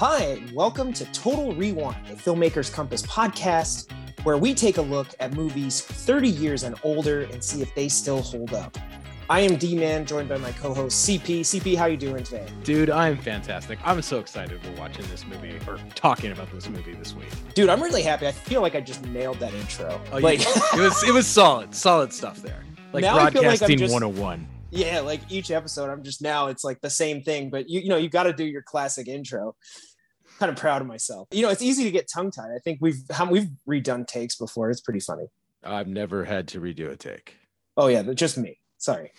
Hi, 0.00 0.22
and 0.22 0.50
welcome 0.52 0.92
to 0.94 1.04
Total 1.12 1.54
Rewind, 1.54 1.96
a 2.10 2.14
Filmmakers 2.14 2.72
Compass 2.72 3.02
podcast, 3.02 3.90
where 4.24 4.36
we 4.36 4.54
take 4.54 4.76
a 4.78 4.82
look 4.82 5.08
at 5.20 5.34
movies 5.34 5.80
30 5.80 6.28
years 6.28 6.62
and 6.64 6.74
older 6.82 7.22
and 7.22 7.42
see 7.42 7.62
if 7.62 7.74
they 7.74 7.88
still 7.88 8.20
hold 8.22 8.52
up. 8.54 8.76
I 9.30 9.40
am 9.40 9.56
D 9.56 9.74
Man, 9.74 10.04
joined 10.04 10.28
by 10.28 10.36
my 10.36 10.52
co-host 10.52 11.08
CP. 11.08 11.40
CP, 11.40 11.76
how 11.76 11.86
you 11.86 11.96
doing 11.96 12.24
today? 12.24 12.46
Dude, 12.62 12.90
I'm 12.90 13.16
fantastic. 13.16 13.78
I'm 13.82 14.02
so 14.02 14.18
excited 14.18 14.60
we're 14.64 14.78
watching 14.78 15.06
this 15.08 15.26
movie 15.26 15.58
or 15.66 15.78
talking 15.94 16.30
about 16.32 16.50
this 16.52 16.68
movie 16.68 16.92
this 16.94 17.14
week. 17.14 17.28
Dude, 17.54 17.70
I'm 17.70 17.82
really 17.82 18.02
happy. 18.02 18.26
I 18.26 18.32
feel 18.32 18.60
like 18.60 18.74
I 18.74 18.80
just 18.82 19.02
nailed 19.06 19.38
that 19.38 19.54
intro. 19.54 19.98
Oh, 20.12 20.18
like 20.18 20.40
it 20.42 20.80
was 20.80 21.02
it 21.04 21.12
was 21.14 21.26
solid, 21.26 21.74
solid 21.74 22.12
stuff 22.12 22.42
there. 22.42 22.62
Like 22.92 23.02
Now 23.02 23.14
feel 23.14 23.24
like 23.24 23.32
broadcasting 23.60 23.78
just- 23.78 23.92
101. 23.94 24.46
yeah, 24.70 25.00
like 25.00 25.20
each 25.30 25.50
episode, 25.50 25.88
I'm 25.88 26.02
just 26.02 26.20
now 26.20 26.48
it's 26.48 26.62
like 26.64 26.82
the 26.82 26.90
same 26.90 27.22
thing, 27.22 27.48
but 27.48 27.70
you 27.70 27.80
you 27.80 27.88
know 27.88 27.96
you 27.96 28.10
got 28.10 28.24
to 28.24 28.32
do 28.34 28.44
your 28.44 28.62
classic 28.62 29.08
intro. 29.08 29.54
Kind 30.38 30.50
of 30.50 30.56
proud 30.56 30.82
of 30.82 30.88
myself. 30.88 31.28
You 31.30 31.42
know, 31.42 31.50
it's 31.50 31.62
easy 31.62 31.84
to 31.84 31.90
get 31.90 32.08
tongue 32.12 32.30
tied. 32.30 32.50
I 32.54 32.58
think 32.58 32.78
we've 32.80 33.00
we've 33.30 33.48
redone 33.68 34.06
takes 34.06 34.36
before. 34.36 34.70
It's 34.70 34.80
pretty 34.80 35.00
funny. 35.00 35.26
I've 35.62 35.88
never 35.88 36.24
had 36.24 36.48
to 36.48 36.60
redo 36.60 36.90
a 36.90 36.96
take. 36.96 37.36
Oh 37.76 37.86
yeah, 37.86 38.02
just 38.14 38.36
me. 38.36 38.58
Sorry. 38.78 39.12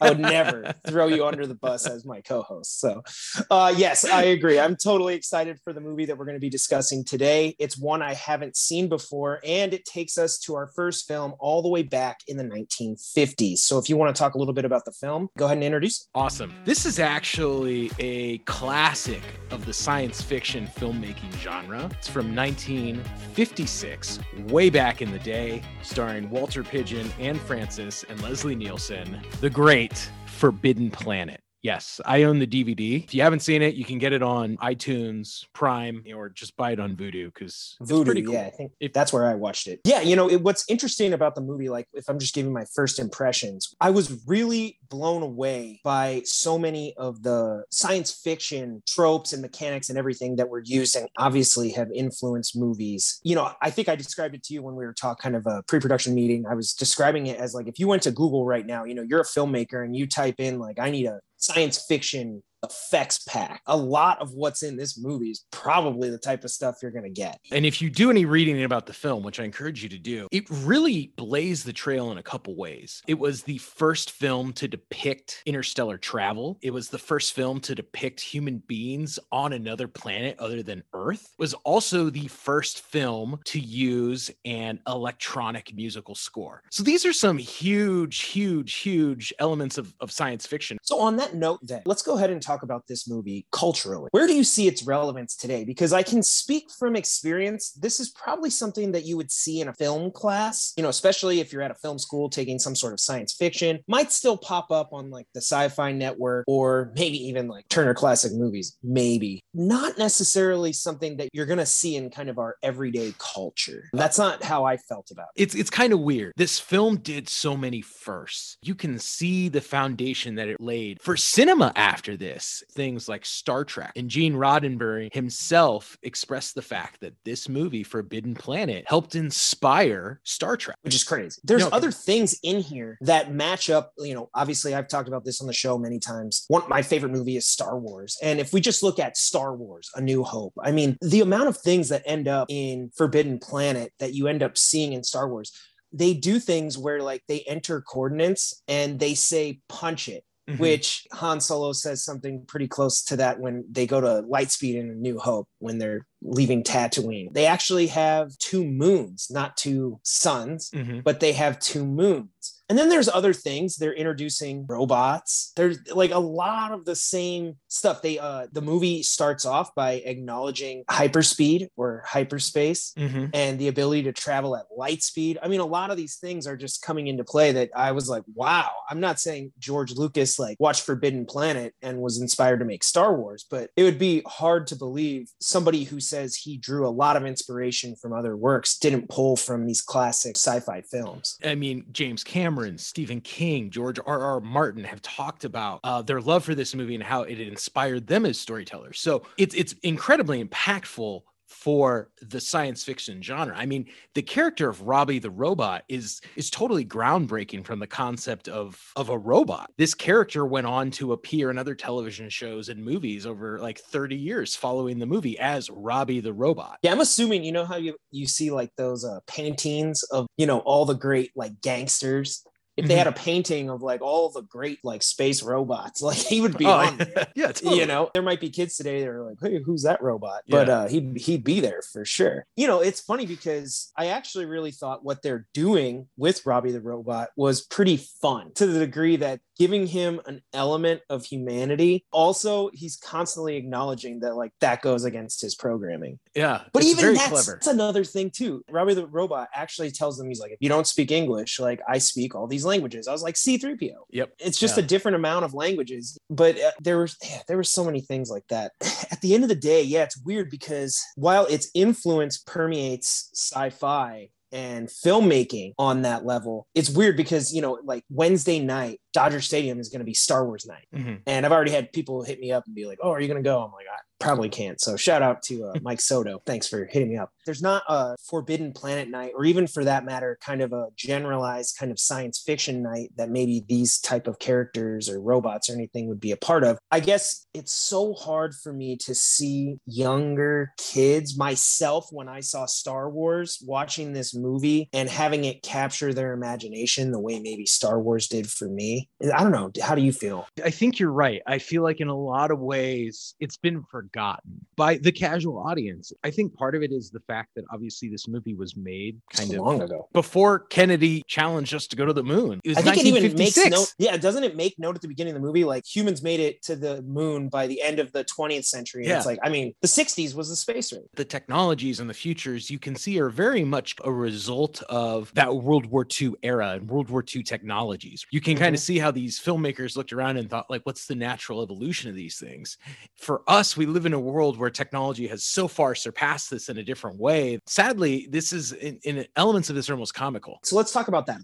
I 0.00 0.10
would 0.10 0.18
never 0.20 0.74
throw 0.86 1.06
you 1.06 1.26
under 1.26 1.46
the 1.46 1.54
bus 1.54 1.86
as 1.86 2.04
my 2.04 2.20
co-host. 2.20 2.80
So, 2.80 3.02
uh, 3.50 3.74
yes, 3.76 4.04
I 4.04 4.24
agree. 4.24 4.58
I'm 4.58 4.76
totally 4.76 5.14
excited 5.14 5.58
for 5.62 5.72
the 5.72 5.80
movie 5.80 6.04
that 6.06 6.16
we're 6.16 6.24
going 6.24 6.36
to 6.36 6.40
be 6.40 6.50
discussing 6.50 7.04
today. 7.04 7.56
It's 7.58 7.78
one 7.78 8.02
I 8.02 8.14
haven't 8.14 8.56
seen 8.56 8.88
before, 8.88 9.40
and 9.44 9.74
it 9.74 9.84
takes 9.84 10.18
us 10.18 10.38
to 10.40 10.54
our 10.54 10.68
first 10.68 11.06
film 11.06 11.34
all 11.38 11.62
the 11.62 11.68
way 11.68 11.82
back 11.82 12.20
in 12.28 12.36
the 12.36 12.44
1950s. 12.44 13.58
So, 13.58 13.78
if 13.78 13.88
you 13.88 13.96
want 13.96 14.14
to 14.14 14.18
talk 14.18 14.34
a 14.34 14.38
little 14.38 14.54
bit 14.54 14.64
about 14.64 14.84
the 14.84 14.92
film, 14.92 15.28
go 15.36 15.46
ahead 15.46 15.56
and 15.56 15.64
introduce. 15.64 16.08
Awesome. 16.14 16.52
This 16.64 16.86
is 16.86 16.98
actually 16.98 17.90
a 17.98 18.38
classic 18.38 19.22
of 19.50 19.66
the 19.66 19.72
science 19.72 20.22
fiction 20.22 20.66
filmmaking 20.66 21.34
genre. 21.38 21.88
It's 21.98 22.08
from 22.08 22.34
1956, 22.34 24.18
way 24.46 24.70
back 24.70 25.02
in 25.02 25.10
the 25.10 25.18
day, 25.18 25.62
starring 25.82 26.30
Walter 26.30 26.62
Pidgeon, 26.62 27.10
Anne 27.18 27.38
Francis, 27.38 28.04
and 28.08 28.20
Leslie 28.22 28.54
Nielsen, 28.54 29.20
the 29.40 29.50
great 29.50 29.87
Forbidden 30.26 30.90
Planet. 30.90 31.40
Yes, 31.62 32.00
I 32.04 32.22
own 32.22 32.38
the 32.38 32.46
DVD. 32.46 33.02
If 33.02 33.14
you 33.14 33.22
haven't 33.22 33.40
seen 33.40 33.62
it, 33.62 33.74
you 33.74 33.84
can 33.84 33.98
get 33.98 34.12
it 34.12 34.22
on 34.22 34.56
iTunes, 34.58 35.44
Prime, 35.52 36.04
or 36.14 36.28
just 36.28 36.56
buy 36.56 36.72
it 36.72 36.80
on 36.80 36.94
Vudu 36.96 37.32
because 37.34 37.76
pretty 38.04 38.22
cool. 38.22 38.34
yeah, 38.34 38.42
I 38.46 38.50
think 38.50 38.72
If- 38.80 38.92
that's 38.92 39.12
where 39.12 39.26
I 39.26 39.34
watched 39.34 39.66
it. 39.66 39.80
Yeah, 39.84 40.00
you 40.00 40.14
know, 40.14 40.30
it, 40.30 40.42
what's 40.42 40.64
interesting 40.68 41.12
about 41.12 41.34
the 41.34 41.40
movie, 41.40 41.68
like 41.68 41.88
if 41.94 42.08
I'm 42.08 42.18
just 42.18 42.34
giving 42.34 42.52
my 42.52 42.64
first 42.74 42.98
impressions, 42.98 43.74
I 43.80 43.90
was 43.90 44.22
really 44.26 44.78
blown 44.88 45.22
away 45.22 45.80
by 45.84 46.22
so 46.24 46.58
many 46.58 46.94
of 46.96 47.22
the 47.22 47.64
science 47.70 48.12
fiction 48.12 48.82
tropes 48.86 49.32
and 49.32 49.42
mechanics 49.42 49.88
and 49.88 49.98
everything 49.98 50.36
that 50.36 50.48
were 50.48 50.62
used 50.64 50.94
and 50.96 51.08
obviously 51.16 51.70
have 51.70 51.90
influenced 51.92 52.56
movies. 52.56 53.20
You 53.24 53.34
know, 53.34 53.50
I 53.60 53.70
think 53.70 53.88
I 53.88 53.96
described 53.96 54.34
it 54.34 54.44
to 54.44 54.54
you 54.54 54.62
when 54.62 54.76
we 54.76 54.84
were 54.84 54.92
talking 54.92 55.18
kind 55.18 55.34
of 55.36 55.46
a 55.46 55.62
pre-production 55.66 56.14
meeting. 56.14 56.46
I 56.46 56.54
was 56.54 56.72
describing 56.72 57.26
it 57.26 57.40
as 57.40 57.54
like 57.54 57.66
if 57.66 57.78
you 57.80 57.88
went 57.88 58.02
to 58.04 58.12
Google 58.12 58.44
right 58.46 58.64
now, 58.64 58.84
you 58.84 58.94
know, 58.94 59.02
you're 59.02 59.20
a 59.20 59.24
filmmaker 59.24 59.84
and 59.84 59.96
you 59.96 60.06
type 60.06 60.36
in 60.38 60.58
like 60.60 60.78
I 60.78 60.90
need 60.90 61.06
a 61.06 61.20
science 61.38 61.84
fiction 61.86 62.42
effects 62.62 63.18
pack. 63.20 63.62
A 63.66 63.76
lot 63.76 64.20
of 64.20 64.32
what's 64.32 64.62
in 64.62 64.76
this 64.76 64.98
movie 64.98 65.30
is 65.30 65.44
probably 65.50 66.10
the 66.10 66.18
type 66.18 66.44
of 66.44 66.50
stuff 66.50 66.76
you're 66.82 66.90
going 66.90 67.04
to 67.04 67.10
get. 67.10 67.38
And 67.52 67.64
if 67.64 67.80
you 67.80 67.90
do 67.90 68.10
any 68.10 68.24
reading 68.24 68.62
about 68.64 68.86
the 68.86 68.92
film, 68.92 69.22
which 69.22 69.40
I 69.40 69.44
encourage 69.44 69.82
you 69.82 69.88
to 69.90 69.98
do, 69.98 70.28
it 70.30 70.44
really 70.50 71.12
blazed 71.16 71.66
the 71.66 71.72
trail 71.72 72.10
in 72.10 72.18
a 72.18 72.22
couple 72.22 72.56
ways. 72.56 73.02
It 73.06 73.18
was 73.18 73.42
the 73.42 73.58
first 73.58 74.10
film 74.10 74.52
to 74.54 74.68
depict 74.68 75.42
interstellar 75.46 75.98
travel. 75.98 76.58
It 76.62 76.72
was 76.72 76.88
the 76.88 76.98
first 76.98 77.32
film 77.32 77.60
to 77.60 77.74
depict 77.74 78.20
human 78.20 78.58
beings 78.66 79.18
on 79.30 79.52
another 79.52 79.88
planet 79.88 80.38
other 80.38 80.62
than 80.62 80.82
Earth. 80.92 81.34
It 81.38 81.42
was 81.42 81.54
also 81.54 82.10
the 82.10 82.28
first 82.28 82.80
film 82.80 83.40
to 83.46 83.60
use 83.60 84.30
an 84.44 84.80
electronic 84.86 85.74
musical 85.74 86.14
score. 86.14 86.62
So 86.70 86.82
these 86.82 87.04
are 87.06 87.12
some 87.12 87.38
huge, 87.38 88.22
huge, 88.22 88.74
huge 88.74 89.32
elements 89.38 89.78
of, 89.78 89.94
of 90.00 90.10
science 90.10 90.46
fiction. 90.46 90.78
So, 90.82 91.00
on 91.00 91.16
that 91.16 91.34
note, 91.34 91.60
then, 91.62 91.82
let's 91.86 92.02
go 92.02 92.16
ahead 92.16 92.30
and 92.30 92.42
talk 92.48 92.62
about 92.62 92.86
this 92.86 93.08
movie 93.08 93.46
culturally. 93.52 94.08
Where 94.12 94.26
do 94.26 94.34
you 94.34 94.44
see 94.44 94.66
its 94.66 94.82
relevance 94.82 95.36
today? 95.36 95.64
Because 95.64 95.92
I 95.92 96.02
can 96.02 96.22
speak 96.22 96.64
from 96.78 96.96
experience. 96.96 97.72
This 97.72 98.00
is 98.00 98.10
probably 98.10 98.50
something 98.50 98.92
that 98.92 99.04
you 99.04 99.16
would 99.16 99.30
see 99.30 99.60
in 99.60 99.68
a 99.68 99.74
film 99.74 100.10
class, 100.10 100.72
you 100.76 100.82
know, 100.82 100.88
especially 100.88 101.40
if 101.40 101.52
you're 101.52 101.62
at 101.62 101.70
a 101.70 101.74
film 101.74 101.98
school 101.98 102.30
taking 102.30 102.58
some 102.58 102.74
sort 102.74 102.92
of 102.92 103.00
science 103.00 103.34
fiction, 103.34 103.80
might 103.86 104.10
still 104.12 104.36
pop 104.36 104.70
up 104.70 104.90
on 104.92 105.10
like 105.10 105.26
the 105.34 105.40
sci 105.40 105.68
fi 105.68 105.92
network 105.92 106.44
or 106.48 106.92
maybe 106.96 107.18
even 107.28 107.48
like 107.48 107.68
Turner 107.68 107.94
Classic 107.94 108.32
Movies, 108.32 108.76
maybe. 108.82 109.42
Not 109.52 109.98
necessarily 109.98 110.72
something 110.72 111.16
that 111.18 111.28
you're 111.32 111.46
going 111.46 111.58
to 111.58 111.66
see 111.66 111.96
in 111.96 112.10
kind 112.10 112.30
of 112.30 112.38
our 112.38 112.56
everyday 112.62 113.12
culture. 113.18 113.84
That's 113.92 114.18
not 114.18 114.42
how 114.42 114.64
I 114.64 114.76
felt 114.76 115.10
about 115.10 115.26
it. 115.36 115.42
it's 115.42 115.54
it's 115.54 115.70
kind 115.70 115.92
of 115.92 116.00
weird. 116.00 116.32
This 116.36 116.58
film 116.58 116.96
did 116.98 117.28
so 117.28 117.56
many 117.56 117.82
firsts. 117.82 118.56
You 118.62 118.74
can 118.74 118.98
see 118.98 119.48
the 119.48 119.60
foundation 119.60 120.36
that 120.36 120.48
it 120.48 120.60
laid 120.60 121.00
for 121.02 121.16
cinema 121.16 121.72
after 121.76 122.16
this. 122.16 122.37
Things 122.72 123.08
like 123.08 123.24
Star 123.24 123.64
Trek 123.64 123.92
and 123.96 124.08
Gene 124.08 124.34
Roddenberry 124.34 125.12
himself 125.14 125.96
expressed 126.02 126.54
the 126.54 126.62
fact 126.62 127.00
that 127.00 127.14
this 127.24 127.48
movie 127.48 127.82
Forbidden 127.82 128.34
Planet 128.34 128.84
helped 128.86 129.14
inspire 129.14 130.20
Star 130.24 130.56
Trek. 130.56 130.76
which 130.82 130.94
is 130.94 131.04
crazy. 131.04 131.40
There's 131.44 131.62
No. 131.62 131.68
other 131.70 131.90
things 131.90 132.38
in 132.42 132.60
here 132.60 132.98
that 133.02 133.32
match 133.32 133.70
up. 133.70 133.92
You 133.98 134.14
know, 134.14 134.30
obviously, 134.34 134.74
I've 134.74 134.88
talked 134.88 135.08
about 135.08 135.24
this 135.24 135.40
on 135.40 135.46
the 135.46 135.52
show 135.52 135.78
many 135.78 135.98
times. 135.98 136.44
One, 136.48 136.62
my 136.68 136.82
favorite 136.82 137.12
movie 137.12 137.36
is 137.36 137.46
Star 137.46 137.78
Wars, 137.78 138.16
and 138.22 138.38
if 138.40 138.52
we 138.52 138.60
just 138.60 138.82
look 138.82 138.98
at 138.98 139.16
Star 139.16 139.54
Wars: 139.56 139.90
A 139.94 140.00
New 140.00 140.22
Hope, 140.24 140.54
I 140.62 140.70
mean, 140.72 140.96
the 141.00 141.20
amount 141.20 141.48
of 141.48 141.56
things 141.56 141.88
that 141.88 142.02
end 142.06 142.28
up 142.28 142.46
in 142.50 142.90
Forbidden 142.96 143.38
Planet 143.38 143.92
that 143.98 144.14
you 144.14 144.28
end 144.28 144.42
up 144.42 144.56
seeing 144.58 144.92
in 144.92 145.02
Star 145.04 145.28
Wars. 145.28 145.52
They 145.90 146.12
do 146.12 146.38
things 146.38 146.76
where 146.76 147.00
like 147.02 147.22
they 147.28 147.40
enter 147.48 147.80
coordinates 147.80 148.62
and 148.68 149.00
they 149.00 149.14
say 149.14 149.60
punch 149.70 150.06
it 150.10 150.22
Mhm. 150.48 150.58
which 150.58 151.06
Han 151.12 151.40
Solo 151.40 151.72
says 151.72 152.02
something 152.04 152.44
pretty 152.46 152.68
close 152.68 153.02
to 153.04 153.16
that 153.16 153.38
when 153.38 153.64
they 153.70 153.86
go 153.86 154.00
to 154.00 154.22
Lightspeed 154.28 154.76
in 154.76 154.90
A 154.90 154.94
New 154.94 155.18
Hope 155.18 155.46
when 155.58 155.78
they're 155.78 156.06
leaving 156.22 156.62
Tatooine. 156.62 157.32
They 157.34 157.46
actually 157.46 157.88
have 157.88 158.36
two 158.38 158.64
moons, 158.64 159.28
not 159.30 159.56
two 159.56 160.00
suns, 160.02 160.70
Mhm. 160.70 161.04
but 161.04 161.20
they 161.20 161.32
have 161.32 161.58
two 161.60 161.84
moons. 161.84 162.57
And 162.68 162.76
then 162.78 162.88
there's 162.88 163.08
other 163.08 163.32
things. 163.32 163.76
They're 163.76 163.94
introducing 163.94 164.66
robots. 164.68 165.52
There's 165.56 165.78
like 165.92 166.10
a 166.10 166.18
lot 166.18 166.72
of 166.72 166.84
the 166.84 166.94
same 166.96 167.56
stuff. 167.68 168.02
They 168.02 168.18
uh 168.18 168.46
the 168.52 168.60
movie 168.62 169.02
starts 169.02 169.44
off 169.46 169.74
by 169.74 169.92
acknowledging 170.04 170.84
hyperspeed 170.90 171.68
or 171.76 172.02
hyperspace 172.06 172.92
Mhm. 172.96 173.30
and 173.34 173.58
the 173.58 173.68
ability 173.68 174.02
to 174.04 174.12
travel 174.12 174.56
at 174.56 174.66
light 174.76 175.02
speed. 175.02 175.38
I 175.42 175.48
mean, 175.48 175.60
a 175.60 175.64
lot 175.66 175.90
of 175.90 175.96
these 175.96 176.16
things 176.16 176.46
are 176.46 176.56
just 176.56 176.82
coming 176.82 177.06
into 177.06 177.24
play 177.24 177.52
that 177.52 177.70
I 177.74 177.92
was 177.92 178.08
like, 178.08 178.22
wow. 178.34 178.70
I'm 178.90 179.00
not 179.00 179.18
saying 179.20 179.52
George 179.58 179.92
Lucas 179.96 180.38
like 180.38 180.56
watched 180.60 180.82
Forbidden 180.84 181.26
Planet 181.26 181.74
and 181.82 182.00
was 182.00 182.20
inspired 182.20 182.58
to 182.60 182.64
make 182.64 182.84
Star 182.84 183.14
Wars, 183.16 183.44
but 183.50 183.70
it 183.76 183.82
would 183.84 183.98
be 183.98 184.22
hard 184.26 184.66
to 184.68 184.76
believe 184.76 185.30
somebody 185.40 185.84
who 185.84 186.00
says 186.00 186.34
he 186.36 186.56
drew 186.56 186.86
a 186.86 186.90
lot 186.90 187.16
of 187.16 187.24
inspiration 187.24 187.96
from 187.96 188.12
other 188.12 188.36
works 188.36 188.78
didn't 188.78 189.08
pull 189.08 189.36
from 189.36 189.66
these 189.66 189.80
classic 189.80 190.36
sci-fi 190.36 190.82
films. 190.82 191.36
I 191.44 191.54
mean, 191.54 191.84
James 191.92 192.22
Cameron, 192.24 192.57
Stephen 192.78 193.20
King, 193.20 193.70
George 193.70 193.98
R. 194.04 194.20
R. 194.20 194.40
Martin 194.40 194.84
have 194.84 195.02
talked 195.02 195.44
about 195.44 195.80
uh, 195.84 196.02
their 196.02 196.20
love 196.20 196.44
for 196.44 196.54
this 196.54 196.74
movie 196.74 196.94
and 196.94 197.04
how 197.04 197.22
it 197.22 197.40
inspired 197.40 198.06
them 198.06 198.26
as 198.26 198.40
storytellers. 198.40 199.00
So 199.00 199.22
it's 199.36 199.54
it's 199.54 199.74
incredibly 199.82 200.42
impactful 200.44 201.22
for 201.48 202.10
the 202.20 202.40
science 202.40 202.84
fiction 202.84 203.22
genre. 203.22 203.54
I 203.56 203.66
mean, 203.66 203.86
the 204.14 204.22
character 204.22 204.68
of 204.68 204.82
Robby 204.82 205.18
the 205.18 205.30
robot 205.30 205.82
is 205.88 206.20
is 206.36 206.50
totally 206.50 206.84
groundbreaking 206.84 207.64
from 207.64 207.78
the 207.78 207.86
concept 207.86 208.48
of 208.48 208.80
of 208.96 209.08
a 209.08 209.18
robot. 209.18 209.70
This 209.78 209.94
character 209.94 210.44
went 210.46 210.66
on 210.66 210.90
to 210.92 211.12
appear 211.12 211.50
in 211.50 211.58
other 211.58 211.74
television 211.74 212.28
shows 212.28 212.68
and 212.68 212.84
movies 212.84 213.26
over 213.26 213.58
like 213.58 213.78
30 213.78 214.16
years 214.16 214.54
following 214.54 214.98
the 214.98 215.06
movie 215.06 215.38
as 215.38 215.70
Robby 215.70 216.20
the 216.20 216.32
robot. 216.32 216.78
Yeah, 216.82 216.92
I'm 216.92 217.00
assuming 217.00 217.44
you 217.44 217.52
know 217.52 217.64
how 217.64 217.76
you 217.76 217.96
you 218.10 218.26
see 218.26 218.50
like 218.50 218.70
those 218.76 219.04
uh, 219.04 219.20
paintings 219.26 220.02
of 220.04 220.26
you 220.36 220.46
know 220.46 220.60
all 220.60 220.84
the 220.84 220.94
great 220.94 221.32
like 221.34 221.60
gangsters. 221.62 222.44
If 222.78 222.86
they 222.86 222.94
Mhm. 222.94 222.98
had 222.98 223.06
a 223.08 223.12
painting 223.12 223.68
of 223.70 223.82
like 223.82 224.00
all 224.00 224.30
the 224.30 224.42
great 224.42 224.78
like 224.84 225.02
space 225.02 225.42
robots, 225.42 226.00
like 226.10 226.16
he 226.16 226.40
would 226.40 226.56
be 226.56 226.64
Oh, 226.66 226.70
on. 226.70 226.96
there. 226.96 227.26
yeah, 227.34 227.48
totally. 227.52 227.80
you 227.80 227.86
know 227.86 228.08
there 228.14 228.22
might 228.22 228.40
be 228.40 228.50
kids 228.50 228.76
today 228.76 229.00
that 229.00 229.08
are 229.08 229.24
like 229.24 229.38
hey 229.42 229.60
who's 229.64 229.82
that 229.82 230.00
robot 230.02 230.42
but 230.48 230.68
uh 230.68 230.86
he'd, 230.86 231.16
he'd 231.18 231.42
be 231.44 231.58
there 231.60 231.82
for 231.92 232.04
sure 232.04 232.46
you 232.56 232.66
know 232.66 232.80
it's 232.80 233.00
funny 233.00 233.26
because 233.26 233.90
i 233.96 234.06
actually 234.06 234.46
really 234.46 234.70
thought 234.70 235.04
what 235.04 235.22
they're 235.22 235.46
doing 235.54 236.06
with 236.16 236.44
robby 236.46 236.70
the 236.70 236.80
robot 236.80 237.28
was 237.36 237.62
pretty 237.62 237.96
fun 237.96 238.52
to 238.54 238.66
the 238.66 238.78
degree 238.78 239.16
that 239.16 239.40
giving 239.58 239.86
him 239.88 240.20
an 240.26 240.40
element 240.52 241.00
of 241.10 241.24
humanity 241.24 242.04
also 242.12 242.70
he's 242.72 242.96
constantly 242.96 243.56
acknowledging 243.56 244.20
that 244.20 244.36
like 244.36 244.52
that 244.60 244.80
goes 244.82 245.04
against 245.04 245.40
his 245.40 245.54
programming 245.54 246.18
yeah, 246.38 246.62
but 246.72 246.84
even 246.84 247.14
that's, 247.14 247.28
clever. 247.28 247.52
that's 247.52 247.66
another 247.66 248.04
thing 248.04 248.30
too 248.30 248.64
robby 248.70 248.94
the 248.94 249.06
robot 249.06 249.48
actually 249.54 249.90
tells 249.90 250.16
them 250.18 250.28
he's 250.28 250.40
like 250.40 250.52
if 250.52 250.58
you 250.60 250.68
don't 250.68 250.86
speak 250.86 251.10
english 251.10 251.58
like 251.60 251.80
i 251.88 251.98
speak 251.98 252.34
all 252.34 252.46
these 252.46 252.64
languages. 252.64 253.08
I 253.08 253.12
was 253.12 253.22
like 253.22 253.34
C3PO. 253.34 253.94
Yep. 254.10 254.32
It's 254.38 254.58
just 254.58 254.76
Yeah. 254.76 254.84
a 254.84 254.86
different 254.86 255.16
amount 255.16 255.44
of 255.44 255.54
languages. 255.54 256.16
But 256.30 256.58
uh, 256.60 256.70
there 256.80 256.98
was 256.98 257.16
yeah, 257.22 257.42
there 257.48 257.56
were 257.56 257.64
so 257.64 257.84
many 257.84 258.00
things 258.00 258.30
like 258.30 258.46
that. 258.48 258.72
At 259.10 259.20
the 259.20 259.34
end 259.34 259.42
of 259.44 259.48
the 259.48 259.54
day, 259.54 259.82
yeah, 259.82 260.04
it's 260.04 260.18
weird 260.24 260.50
because 260.50 261.00
while 261.16 261.46
its 261.46 261.70
influence 261.74 262.38
permeates 262.38 263.30
sci-fi 263.34 264.28
and 264.52 264.88
filmmaking 264.88 265.74
on 265.78 266.02
that 266.02 266.24
level, 266.24 266.66
it's 266.74 266.90
weird 266.90 267.16
because 267.16 267.52
you 267.52 267.60
know, 267.62 267.78
like 267.84 268.04
Wednesday 268.10 268.60
night, 268.60 269.00
Dodger 269.12 269.40
Stadium 269.40 269.80
is 269.80 269.88
going 269.88 270.00
to 270.00 270.04
be 270.04 270.14
Star 270.14 270.44
Wars 270.46 270.66
night. 270.66 270.86
Mhm. 270.94 271.22
And 271.26 271.46
I've 271.46 271.52
already 271.52 271.70
had 271.70 271.92
people 271.92 272.22
hit 272.22 272.40
me 272.40 272.52
up 272.52 272.64
and 272.66 272.74
be 272.74 272.86
like, 272.86 272.98
"Oh, 273.02 273.10
are 273.10 273.20
you 273.20 273.28
going 273.28 273.42
to 273.42 273.48
go?" 273.48 273.60
I'm 273.62 273.72
like, 273.72 273.86
"I 273.86 273.98
probably 274.20 274.48
can't." 274.48 274.80
So 274.80 274.96
shout 274.96 275.22
out 275.22 275.42
to 275.44 275.64
uh, 275.66 275.74
Mike 275.82 276.00
Soto. 276.00 276.42
Thanks 276.46 276.68
for 276.68 276.84
hitting 276.86 277.08
me 277.08 277.16
up. 277.16 277.30
There's 277.46 277.62
not 277.62 277.82
a 277.88 278.16
Forbidden 278.28 278.72
Planet 278.72 279.08
night, 279.08 279.32
or 279.34 279.44
even 279.44 279.66
for 279.66 279.84
that 279.84 280.04
matter, 280.04 280.38
kind 280.42 280.60
of 280.60 280.72
a 280.72 280.88
generalized 280.96 281.76
kind 281.78 281.90
of 281.90 281.98
science 281.98 282.42
fiction 282.44 282.82
night 282.82 283.10
that 283.16 283.30
maybe 283.30 283.64
these 283.66 283.98
type 283.98 284.26
of 284.26 284.38
characters 284.38 285.08
or 285.08 285.20
robots 285.20 285.70
or 285.70 285.74
anything 285.74 286.08
would 286.08 286.20
be 286.20 286.32
a 286.32 286.36
part 286.36 286.62
of. 286.64 286.78
I 286.90 287.00
guess 287.00 287.46
it's 287.54 287.72
so 287.72 288.12
hard 288.12 288.54
for 288.54 288.72
me 288.72 288.96
to 288.98 289.14
see 289.14 289.78
younger 289.86 290.72
kids, 290.76 291.36
myself, 291.36 292.08
when 292.10 292.28
I 292.28 292.40
saw 292.40 292.66
Star 292.66 293.08
Wars, 293.10 293.58
watching 293.64 294.12
this 294.12 294.34
movie 294.34 294.88
and 294.92 295.08
having 295.08 295.44
it 295.44 295.62
capture 295.62 296.12
their 296.12 296.32
imagination 296.32 297.10
the 297.12 297.20
way 297.20 297.40
maybe 297.40 297.66
Star 297.66 298.00
Wars 298.00 298.26
did 298.28 298.50
for 298.50 298.68
me. 298.68 298.97
I 299.34 299.42
don't 299.42 299.52
know. 299.52 299.70
How 299.82 299.94
do 299.94 300.02
you 300.02 300.12
feel? 300.12 300.46
I 300.64 300.70
think 300.70 300.98
you're 300.98 301.12
right. 301.12 301.40
I 301.46 301.58
feel 301.58 301.82
like 301.82 302.00
in 302.00 302.08
a 302.08 302.16
lot 302.16 302.50
of 302.50 302.60
ways 302.60 303.34
it's 303.40 303.56
been 303.56 303.82
forgotten 303.90 304.64
by 304.76 304.98
the 304.98 305.12
casual 305.12 305.58
audience. 305.58 306.12
I 306.24 306.30
think 306.30 306.54
part 306.54 306.74
of 306.74 306.82
it 306.82 306.92
is 306.92 307.10
the 307.10 307.20
fact 307.20 307.50
that 307.56 307.64
obviously 307.72 308.08
this 308.08 308.28
movie 308.28 308.54
was 308.54 308.76
made 308.76 309.20
kind 309.32 309.50
so 309.50 309.56
of 309.56 309.60
long 309.66 309.82
ago. 309.82 310.08
Before 310.12 310.60
Kennedy 310.60 311.22
challenged 311.26 311.74
us 311.74 311.86
to 311.88 311.96
go 311.96 312.04
to 312.06 312.12
the 312.12 312.22
moon, 312.22 312.60
it 312.64 312.68
was 312.68 312.78
I 312.78 312.82
think 312.82 312.98
it 312.98 313.06
even 313.06 313.34
makes 313.36 313.56
note. 313.66 313.94
Yeah, 313.98 314.16
doesn't 314.16 314.44
it 314.44 314.56
make 314.56 314.78
note 314.78 314.96
at 314.96 315.02
the 315.02 315.08
beginning 315.08 315.34
of 315.34 315.40
the 315.40 315.46
movie? 315.46 315.64
Like 315.64 315.84
humans 315.86 316.22
made 316.22 316.40
it 316.40 316.62
to 316.62 316.76
the 316.76 317.02
moon 317.02 317.48
by 317.48 317.66
the 317.66 317.82
end 317.82 317.98
of 317.98 318.12
the 318.12 318.24
20th 318.24 318.64
century. 318.64 319.04
And 319.04 319.12
It's 319.12 319.24
Yeah. 319.24 319.30
like, 319.30 319.38
I 319.42 319.48
mean, 319.48 319.74
the 319.82 319.88
60s 319.88 320.34
was 320.34 320.48
the 320.48 320.56
space 320.56 320.92
race. 320.92 321.02
the 321.14 321.24
technologies 321.24 322.00
and 322.00 322.08
the 322.08 322.14
futures 322.14 322.70
you 322.70 322.78
can 322.78 322.94
see 322.94 323.18
are 323.20 323.30
very 323.30 323.64
much 323.64 323.94
a 324.04 324.12
result 324.12 324.82
of 324.88 325.32
that 325.34 325.54
World 325.54 325.86
War 325.86 326.06
II 326.20 326.34
era 326.42 326.70
and 326.70 326.88
World 326.88 327.10
War 327.10 327.24
II 327.34 327.42
technologies. 327.42 328.24
You 328.30 328.40
can 328.40 328.56
kind 328.56 328.74
of 328.74 328.80
mm-hmm. 328.80 328.84
See 328.88 328.98
how 328.98 329.10
these 329.10 329.38
filmmakers 329.38 329.96
looked 329.96 330.14
around 330.14 330.38
and 330.38 330.48
thought, 330.48 330.70
like, 330.70 330.80
what's 330.86 331.06
the 331.06 331.14
natural 331.14 331.62
evolution 331.62 332.08
of 332.08 332.16
these 332.16 332.38
things? 332.38 332.78
For 333.16 333.42
us, 333.46 333.76
we 333.76 333.84
live 333.84 334.06
in 334.06 334.14
a 334.14 334.18
world 334.18 334.58
where 334.58 334.70
technology 334.70 335.26
has 335.26 335.44
so 335.44 335.68
far 335.68 335.94
surpassed 335.94 336.50
this 336.50 336.70
in 336.70 336.78
a 336.78 336.82
different 336.82 337.18
way. 337.20 337.58
Sadly, 337.66 338.28
this 338.30 338.52
is 338.54 338.72
in, 338.72 338.98
in 339.04 339.26
elements 339.36 339.68
of 339.68 339.76
this 339.76 339.90
are 339.90 339.92
almost 339.92 340.14
comical. 340.14 340.58
So 340.64 340.74
let's 340.74 340.90
talk 340.90 341.08
about 341.08 341.26
that. 341.26 341.42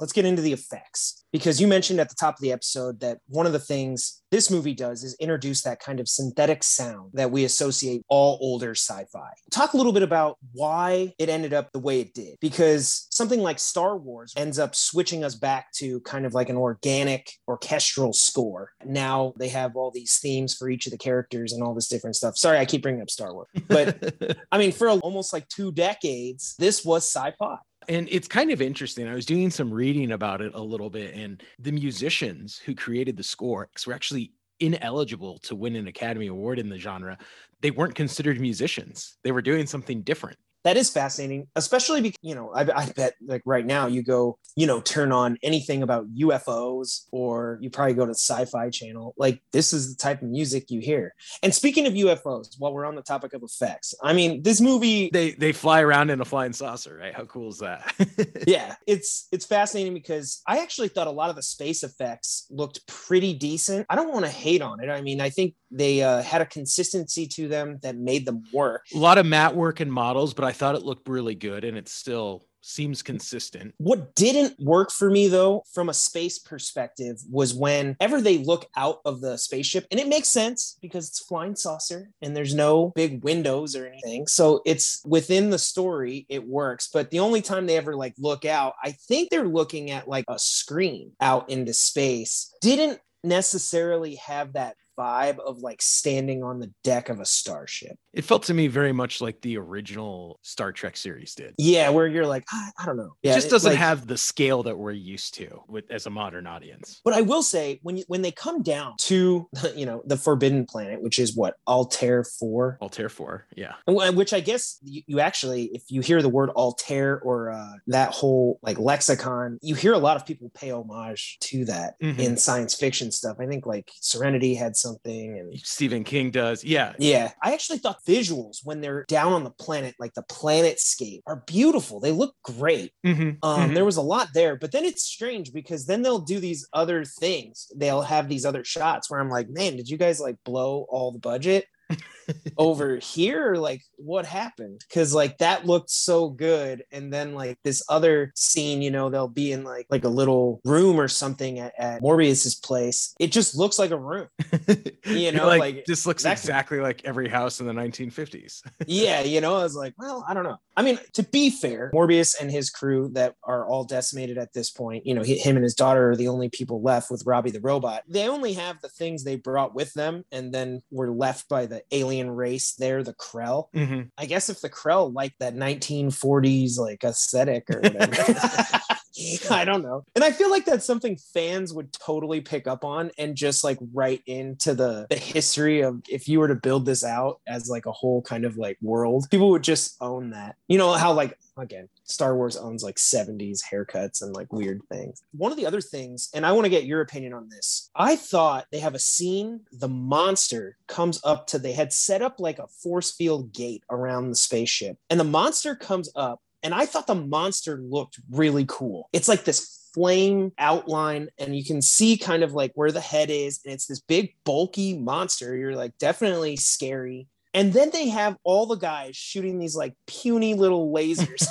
Let's 0.00 0.12
get 0.12 0.24
into 0.24 0.42
the 0.42 0.52
effects 0.52 1.24
because 1.32 1.60
you 1.60 1.66
mentioned 1.66 2.00
at 2.00 2.08
the 2.08 2.14
top 2.14 2.34
of 2.34 2.40
the 2.40 2.52
episode 2.52 3.00
that 3.00 3.18
one 3.26 3.46
of 3.46 3.52
the 3.52 3.58
things 3.58 4.22
this 4.30 4.50
movie 4.50 4.74
does 4.74 5.04
is 5.04 5.16
introduce 5.20 5.62
that 5.62 5.78
kind 5.78 6.00
of 6.00 6.08
synthetic 6.08 6.64
sound 6.64 7.10
that 7.14 7.30
we 7.30 7.44
associate 7.44 8.02
all 8.08 8.36
older 8.40 8.72
sci-fi. 8.72 9.30
Talk 9.52 9.74
a 9.74 9.76
little 9.76 9.92
bit 9.92 10.02
about 10.02 10.38
why 10.52 11.14
it 11.18 11.28
ended 11.28 11.54
up 11.54 11.70
the 11.70 11.78
way 11.78 12.00
it 12.00 12.14
did 12.14 12.36
because 12.40 13.06
something 13.10 13.40
like 13.40 13.60
Star 13.60 13.96
Wars 13.96 14.32
ends 14.36 14.58
up 14.58 14.74
switching 14.74 15.22
us 15.22 15.36
back 15.36 15.70
to 15.74 16.00
kind 16.00 16.26
of 16.26 16.34
like 16.34 16.48
an 16.48 16.56
organic 16.56 17.30
orchestral 17.46 18.12
score. 18.12 18.72
Now 18.84 19.34
they 19.38 19.48
have 19.48 19.76
all 19.76 19.92
these 19.92 20.18
themes 20.18 20.54
for 20.54 20.68
each 20.68 20.86
of 20.86 20.90
the 20.92 20.98
characters 20.98 21.52
and 21.52 21.62
all 21.62 21.74
this 21.74 21.88
different 21.88 22.16
stuff. 22.16 22.36
Sorry, 22.36 22.58
I 22.58 22.64
keep 22.64 22.82
bringing 22.82 23.02
up 23.02 23.10
Star 23.10 23.32
Wars. 23.32 23.48
But 23.68 24.38
I 24.52 24.58
mean, 24.58 24.72
for 24.72 24.88
almost 24.88 25.32
like 25.32 25.48
two 25.48 25.70
decades, 25.70 26.56
this 26.58 26.84
was 26.84 27.04
sci-fi. 27.04 27.58
And 27.88 28.08
it's 28.10 28.28
kind 28.28 28.50
of 28.50 28.62
interesting. 28.62 29.08
I 29.08 29.14
was 29.14 29.26
doing 29.26 29.50
some 29.50 29.72
reading 29.72 30.12
about 30.12 30.40
it 30.40 30.52
a 30.54 30.60
little 30.60 30.90
bit, 30.90 31.14
and 31.14 31.42
the 31.58 31.72
musicians 31.72 32.58
who 32.58 32.74
created 32.74 33.16
the 33.16 33.22
score 33.22 33.68
were 33.86 33.92
actually 33.92 34.32
ineligible 34.60 35.38
to 35.38 35.54
win 35.54 35.76
an 35.76 35.88
Academy 35.88 36.28
Award 36.28 36.58
in 36.58 36.68
the 36.68 36.78
genre. 36.78 37.18
They 37.60 37.70
weren't 37.70 37.94
considered 37.94 38.40
musicians, 38.40 39.16
they 39.22 39.32
were 39.32 39.42
doing 39.42 39.66
something 39.66 40.02
different. 40.02 40.38
That 40.64 40.76
is 40.76 40.90
fascinating 40.90 41.46
especially 41.56 42.00
because 42.00 42.18
you 42.22 42.34
know 42.34 42.50
I, 42.54 42.62
I 42.74 42.86
bet 42.96 43.14
like 43.24 43.42
right 43.44 43.64
now 43.64 43.86
you 43.86 44.02
go 44.02 44.38
you 44.56 44.66
know 44.66 44.80
turn 44.80 45.12
on 45.12 45.38
anything 45.42 45.82
about 45.82 46.06
ufos 46.14 47.04
or 47.12 47.58
you 47.60 47.70
probably 47.70 47.94
go 47.94 48.04
to 48.04 48.12
the 48.12 48.18
sci-fi 48.18 48.70
channel 48.70 49.14
like 49.16 49.42
this 49.52 49.72
is 49.72 49.94
the 49.94 50.00
type 50.00 50.22
of 50.22 50.28
music 50.28 50.70
you 50.70 50.80
hear 50.80 51.14
and 51.42 51.54
speaking 51.54 51.86
of 51.86 51.92
ufos 51.94 52.48
while 52.58 52.72
we're 52.72 52.84
on 52.84 52.94
the 52.94 53.02
topic 53.02 53.32
of 53.34 53.42
effects 53.42 53.94
i 54.02 54.12
mean 54.12 54.42
this 54.42 54.60
movie 54.60 55.10
They 55.12 55.32
they 55.32 55.52
fly 55.52 55.80
around 55.80 56.10
in 56.10 56.20
a 56.20 56.24
flying 56.24 56.52
saucer, 56.52 56.96
right? 56.96 57.14
How 57.14 57.24
cool 57.24 57.50
is 57.50 57.58
that? 57.58 57.94
yeah 58.46 58.74
it's 58.86 59.28
it's 59.32 59.46
fascinating 59.46 59.94
because 59.94 60.42
i 60.46 60.58
actually 60.58 60.88
thought 60.88 61.06
a 61.06 61.10
lot 61.10 61.30
of 61.30 61.36
the 61.36 61.42
space 61.42 61.82
effects 61.82 62.46
looked 62.50 62.86
pretty 62.86 63.34
decent 63.34 63.86
i 63.90 63.94
don't 63.96 64.12
want 64.12 64.24
to 64.24 64.30
hate 64.30 64.62
on 64.62 64.82
it 64.82 64.88
i 64.90 65.00
mean 65.00 65.20
i 65.20 65.30
think 65.30 65.54
they 65.76 66.02
uh, 66.02 66.22
had 66.22 66.40
a 66.40 66.46
consistency 66.46 67.26
to 67.26 67.48
them 67.48 67.78
that 67.82 67.96
made 67.96 68.26
them 68.26 68.44
work 68.52 68.84
a 68.94 68.98
lot 68.98 69.18
of 69.18 69.26
matte 69.26 69.54
work 69.54 69.80
and 69.80 69.92
models, 69.92 70.34
but 70.34 70.44
I 70.44 70.52
thought 70.52 70.74
it 70.74 70.82
looked 70.82 71.08
really 71.08 71.34
good 71.34 71.64
and 71.64 71.76
it 71.76 71.88
still 71.88 72.46
seems 72.64 73.02
consistent. 73.02 73.74
What 73.76 74.14
didn't 74.14 74.58
work 74.58 74.90
for 74.90 75.10
me 75.10 75.28
though, 75.28 75.64
from 75.72 75.88
a 75.88 75.94
space 75.94 76.38
perspective, 76.38 77.18
was 77.30 77.54
whenever 77.54 78.20
they 78.20 78.38
look 78.38 78.66
out 78.76 79.00
of 79.04 79.20
the 79.20 79.36
spaceship, 79.36 79.86
and 79.90 80.00
it 80.00 80.08
makes 80.08 80.28
sense 80.28 80.78
because 80.80 81.08
it's 81.08 81.24
flying 81.24 81.56
saucer 81.56 82.10
and 82.22 82.34
there's 82.34 82.54
no 82.54 82.92
big 82.96 83.22
windows 83.22 83.76
or 83.76 83.86
anything. 83.86 84.26
So 84.26 84.62
it's 84.64 85.02
within 85.04 85.50
the 85.50 85.58
story, 85.58 86.24
it 86.28 86.46
works. 86.46 86.88
But 86.92 87.10
the 87.10 87.20
only 87.20 87.42
time 87.42 87.66
they 87.66 87.76
ever 87.76 87.94
like 87.94 88.14
look 88.18 88.44
out, 88.44 88.74
I 88.82 88.92
think 88.92 89.28
they're 89.28 89.44
looking 89.44 89.90
at 89.90 90.08
like 90.08 90.24
a 90.28 90.38
screen 90.38 91.12
out 91.20 91.50
into 91.50 91.74
space. 91.74 92.54
Didn't 92.62 92.98
necessarily 93.22 94.16
have 94.16 94.54
that 94.54 94.76
vibe 94.98 95.38
of 95.38 95.58
like 95.58 95.82
standing 95.82 96.42
on 96.42 96.60
the 96.60 96.72
deck 96.82 97.08
of 97.08 97.20
a 97.20 97.26
starship. 97.26 97.98
It 98.14 98.24
felt 98.24 98.44
to 98.44 98.54
me 98.54 98.68
very 98.68 98.92
much 98.92 99.20
like 99.20 99.40
the 99.40 99.56
original 99.58 100.38
Star 100.42 100.72
Trek 100.72 100.96
series 100.96 101.34
did. 101.34 101.54
Yeah, 101.58 101.90
where 101.90 102.06
you're 102.06 102.26
like, 102.26 102.44
I, 102.52 102.70
I 102.78 102.86
don't 102.86 102.96
know. 102.96 103.14
It 103.22 103.34
just 103.34 103.50
doesn't 103.50 103.72
like- 103.72 103.78
have 103.78 104.06
the 104.06 104.16
scale 104.16 104.62
that 104.62 104.76
we're 104.78 104.92
used 104.92 105.34
to 105.34 105.62
with 105.68 105.90
as 105.90 106.06
a 106.06 106.10
modern 106.10 106.46
audience. 106.46 107.00
But 107.04 107.14
I 107.14 107.20
will 107.22 107.42
say 107.42 107.80
when 107.82 107.96
you, 107.96 108.04
when 108.06 108.22
they 108.22 108.30
come 108.30 108.62
down 108.62 108.94
to 109.00 109.48
you 109.76 109.86
know 109.86 110.02
the 110.06 110.16
Forbidden 110.16 110.66
Planet, 110.66 111.02
which 111.02 111.18
is 111.18 111.36
what 111.36 111.56
Altair 111.66 112.24
Four, 112.24 112.78
Altair 112.80 113.08
4, 113.08 113.46
yeah. 113.56 113.72
which 113.86 114.32
I 114.32 114.40
guess 114.40 114.78
you, 114.84 115.02
you 115.06 115.20
actually, 115.20 115.64
if 115.74 115.82
you 115.88 116.00
hear 116.00 116.22
the 116.22 116.28
word 116.28 116.50
Altair 116.50 117.20
or 117.20 117.50
uh, 117.50 117.72
that 117.88 118.10
whole 118.10 118.58
like 118.62 118.78
lexicon, 118.78 119.58
you 119.62 119.74
hear 119.74 119.92
a 119.92 119.98
lot 119.98 120.16
of 120.16 120.24
people 120.24 120.50
pay 120.54 120.70
homage 120.70 121.38
to 121.40 121.64
that 121.66 121.94
Mhm. 122.00 122.18
in 122.18 122.36
science 122.36 122.74
fiction 122.74 123.10
stuff. 123.10 123.38
I 123.40 123.46
think 123.46 123.66
like 123.66 123.90
Serenity 124.00 124.54
had 124.54 124.76
something, 124.76 125.38
and 125.38 125.58
Stephen 125.60 126.04
King 126.04 126.30
does. 126.30 126.62
Yeah. 126.64 126.92
yeah, 126.98 127.32
I 127.42 127.52
actually 127.54 127.78
thought 127.78 128.03
visuals 128.06 128.58
when 128.64 128.80
they're 128.80 129.04
down 129.08 129.32
on 129.32 129.44
the 129.44 129.50
planet, 129.50 129.94
like 129.98 130.14
the 130.14 130.22
planetscape, 130.30 131.20
are 131.26 131.42
beautiful. 131.46 132.00
They 132.00 132.12
look 132.12 132.34
great. 132.42 132.92
Mhm, 133.04 133.38
Um, 133.42 133.70
mhm. 133.70 133.74
there 133.74 133.84
was 133.84 133.96
a 133.96 134.02
lot 134.02 134.28
there, 134.34 134.56
but 134.56 134.72
then 134.72 134.84
it's 134.84 135.02
strange 135.02 135.52
because 135.52 135.86
then 135.86 136.02
they'll 136.02 136.18
do 136.20 136.40
these 136.40 136.66
other 136.72 137.04
things. 137.04 137.70
They'll 137.76 138.02
have 138.02 138.28
these 138.28 138.44
other 138.44 138.64
shots 138.64 139.10
where 139.10 139.20
I'm 139.20 139.30
like, 139.30 139.48
man, 139.48 139.76
did 139.76 139.88
you 139.88 139.96
guys 139.96 140.20
like 140.20 140.36
blow 140.44 140.86
all 140.88 141.12
the 141.12 141.18
budget 141.18 141.66
over 142.56 142.96
here? 142.96 143.54
Like, 143.54 143.82
what 143.96 144.26
happened? 144.26 144.84
Because 144.88 145.14
like 145.14 145.38
that 145.38 145.66
looked 145.66 145.90
so 145.90 146.28
good, 146.28 146.84
and 146.92 147.12
then 147.12 147.34
like 147.34 147.58
this 147.64 147.82
other 147.88 148.32
scene, 148.34 148.82
you 148.82 148.90
know, 148.90 149.10
they'll 149.10 149.28
be 149.28 149.52
in 149.52 149.64
like 149.64 149.86
like 149.90 150.04
a 150.04 150.08
little 150.08 150.60
room 150.64 151.00
or 151.00 151.08
something 151.08 151.58
at, 151.58 151.72
at 151.78 152.02
Morbius's 152.02 152.54
place. 152.54 153.14
It 153.18 153.32
just 153.32 153.56
looks 153.56 153.78
like 153.78 153.90
a 153.90 153.98
room. 153.98 154.28
you 155.06 155.32
know, 155.32 155.46
like, 155.46 155.60
like, 155.60 155.84
this 155.86 156.06
looks 156.06 156.24
exactly. 156.24 156.80
like 156.80 157.04
every 157.04 157.28
house 157.28 157.60
in 157.60 157.66
the 157.66 157.72
1950s. 157.72 158.62
yeah, 158.86 159.20
you 159.22 159.40
know, 159.40 159.56
I 159.56 159.62
was 159.62 159.76
like, 159.76 159.94
well, 159.98 160.24
I 160.28 160.34
don't 160.34 160.44
know. 160.44 160.56
I 160.76 160.82
mean, 160.82 160.98
to 161.14 161.22
be 161.22 161.50
fair, 161.50 161.90
Morbius 161.94 162.34
and 162.40 162.50
his 162.50 162.70
crew 162.70 163.10
that 163.14 163.34
are 163.44 163.66
all 163.66 163.84
decimated 163.84 164.38
at 164.38 164.52
this 164.52 164.70
point, 164.70 165.06
you 165.06 165.14
know, 165.14 165.22
he, 165.22 165.38
him 165.38 165.56
and 165.56 165.64
his 165.64 165.74
daughter 165.74 166.10
are 166.10 166.16
the 166.16 166.28
only 166.28 166.48
people 166.48 166.82
left 166.82 167.10
with 167.10 167.22
Robby 167.26 167.50
the 167.50 167.60
robot. 167.60 168.02
They 168.08 168.28
only 168.28 168.54
have 168.54 168.80
the 168.80 168.88
things 168.88 169.24
they 169.24 169.36
brought 169.36 169.74
with 169.74 169.92
them, 169.94 170.24
and 170.32 170.52
then 170.52 170.82
were 170.90 171.10
left 171.10 171.48
by 171.48 171.66
the 171.66 171.82
alien 171.92 172.13
race 172.22 172.74
there, 172.74 173.02
the 173.02 173.14
Krell. 173.14 173.66
Mhm. 173.74 174.10
I 174.18 174.26
guess 174.26 174.48
if 174.48 174.60
the 174.60 174.70
Krell 174.70 175.12
liked 175.12 175.38
that 175.40 175.54
1940s 175.54 176.78
like 176.78 177.04
aesthetic 177.04 177.68
or 177.70 177.80
whatever. 177.80 178.12
I 179.50 179.64
don't 179.64 179.82
know. 179.82 180.04
And 180.14 180.24
I 180.24 180.32
feel 180.32 180.50
like 180.50 180.64
that's 180.64 180.84
something 180.84 181.16
fans 181.16 181.72
would 181.72 181.92
totally 181.92 182.40
pick 182.40 182.66
up 182.66 182.84
on 182.84 183.10
and 183.18 183.36
just 183.36 183.62
like 183.62 183.78
write 183.92 184.22
into 184.26 184.74
the, 184.74 185.06
the 185.08 185.16
history 185.16 185.82
of 185.82 186.02
if 186.08 186.28
you 186.28 186.40
were 186.40 186.48
to 186.48 186.54
build 186.54 186.84
this 186.86 187.04
out 187.04 187.40
as 187.46 187.68
like 187.68 187.86
a 187.86 187.92
whole 187.92 188.22
kind 188.22 188.44
of 188.44 188.56
like 188.56 188.78
world, 188.82 189.26
people 189.30 189.50
would 189.50 189.62
just 189.62 189.96
own 190.00 190.30
that. 190.30 190.56
You 190.68 190.78
know 190.78 190.92
how 190.92 191.12
like 191.12 191.38
again, 191.56 191.88
Star 192.04 192.36
Wars 192.36 192.56
owns 192.56 192.82
like 192.82 192.96
70s 192.96 193.60
haircuts 193.62 194.22
and 194.22 194.34
like 194.34 194.52
weird 194.52 194.82
things. 194.90 195.22
One 195.32 195.50
of 195.50 195.58
the 195.58 195.66
other 195.66 195.80
things, 195.80 196.30
and 196.34 196.44
I 196.44 196.52
want 196.52 196.66
to 196.66 196.70
get 196.70 196.84
your 196.84 197.00
opinion 197.00 197.32
on 197.32 197.48
this. 197.48 197.90
I 197.94 198.16
thought 198.16 198.66
they 198.70 198.80
have 198.80 198.94
a 198.94 198.98
scene, 198.98 199.60
the 199.72 199.88
monster 199.88 200.76
comes 200.86 201.20
up 201.24 201.46
to 201.48 201.58
they 201.58 201.72
had 201.72 201.92
set 201.92 202.22
up 202.22 202.38
like 202.38 202.58
a 202.58 202.66
force 202.66 203.10
field 203.10 203.52
gate 203.52 203.82
around 203.90 204.28
the 204.28 204.36
spaceship, 204.36 204.98
and 205.10 205.18
the 205.18 205.24
monster 205.24 205.74
comes 205.74 206.10
up 206.14 206.40
and 206.62 206.74
I 206.74 206.86
thought 206.86 207.06
the 207.06 207.14
monster 207.14 207.76
looked 207.76 208.18
really 208.30 208.64
cool. 208.66 209.10
It's 209.12 209.28
like 209.28 209.44
this 209.44 209.84
flame 209.94 210.50
outline 210.58 211.28
and 211.38 211.56
you 211.56 211.64
can 211.64 211.80
see 211.80 212.16
kind 212.16 212.42
of 212.42 212.52
like 212.52 212.72
where 212.74 212.90
the 212.90 213.00
head 213.00 213.30
is 213.30 213.60
and 213.64 213.72
it's 213.72 213.86
this 213.86 214.00
big 214.00 214.34
bulky 214.44 214.98
monster 214.98 215.56
you're 215.56 215.76
like 215.76 215.96
definitely 215.98 216.56
scary 216.56 217.28
and 217.54 217.72
then 217.72 217.90
they 217.92 218.08
have 218.08 218.36
all 218.42 218.66
the 218.66 218.74
guys 218.74 219.16
shooting 219.16 219.58
these 219.58 219.76
like 219.76 219.94
puny 220.06 220.54
little 220.54 220.92
lasers, 220.92 221.46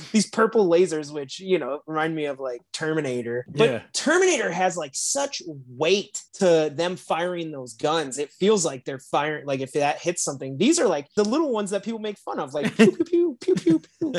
these 0.12 0.28
purple 0.28 0.68
lasers, 0.68 1.12
which, 1.12 1.38
you 1.38 1.58
know, 1.58 1.80
remind 1.86 2.14
me 2.14 2.24
of 2.24 2.40
like 2.40 2.62
Terminator. 2.72 3.44
But 3.48 3.70
Yeah. 3.70 3.82
Terminator 3.92 4.50
has 4.50 4.78
like 4.78 4.92
such 4.94 5.42
weight 5.68 6.22
to 6.34 6.72
them 6.74 6.96
firing 6.96 7.52
those 7.52 7.74
guns. 7.74 8.18
It 8.18 8.30
feels 8.30 8.64
like 8.64 8.84
they're 8.86 8.98
firing, 8.98 9.46
like 9.46 9.60
if 9.60 9.72
that 9.72 10.00
hits 10.00 10.22
something, 10.22 10.56
these 10.56 10.80
are 10.80 10.88
like 10.88 11.06
the 11.16 11.24
little 11.24 11.52
ones 11.52 11.70
that 11.70 11.84
people 11.84 12.00
make 12.00 12.18
fun 12.18 12.40
of, 12.40 12.54
like 12.54 12.74
pew, 12.76 12.92
pew, 12.92 13.36
pew, 13.40 13.54
pew, 13.54 13.54
pew, 13.54 13.82
pew. 14.00 14.14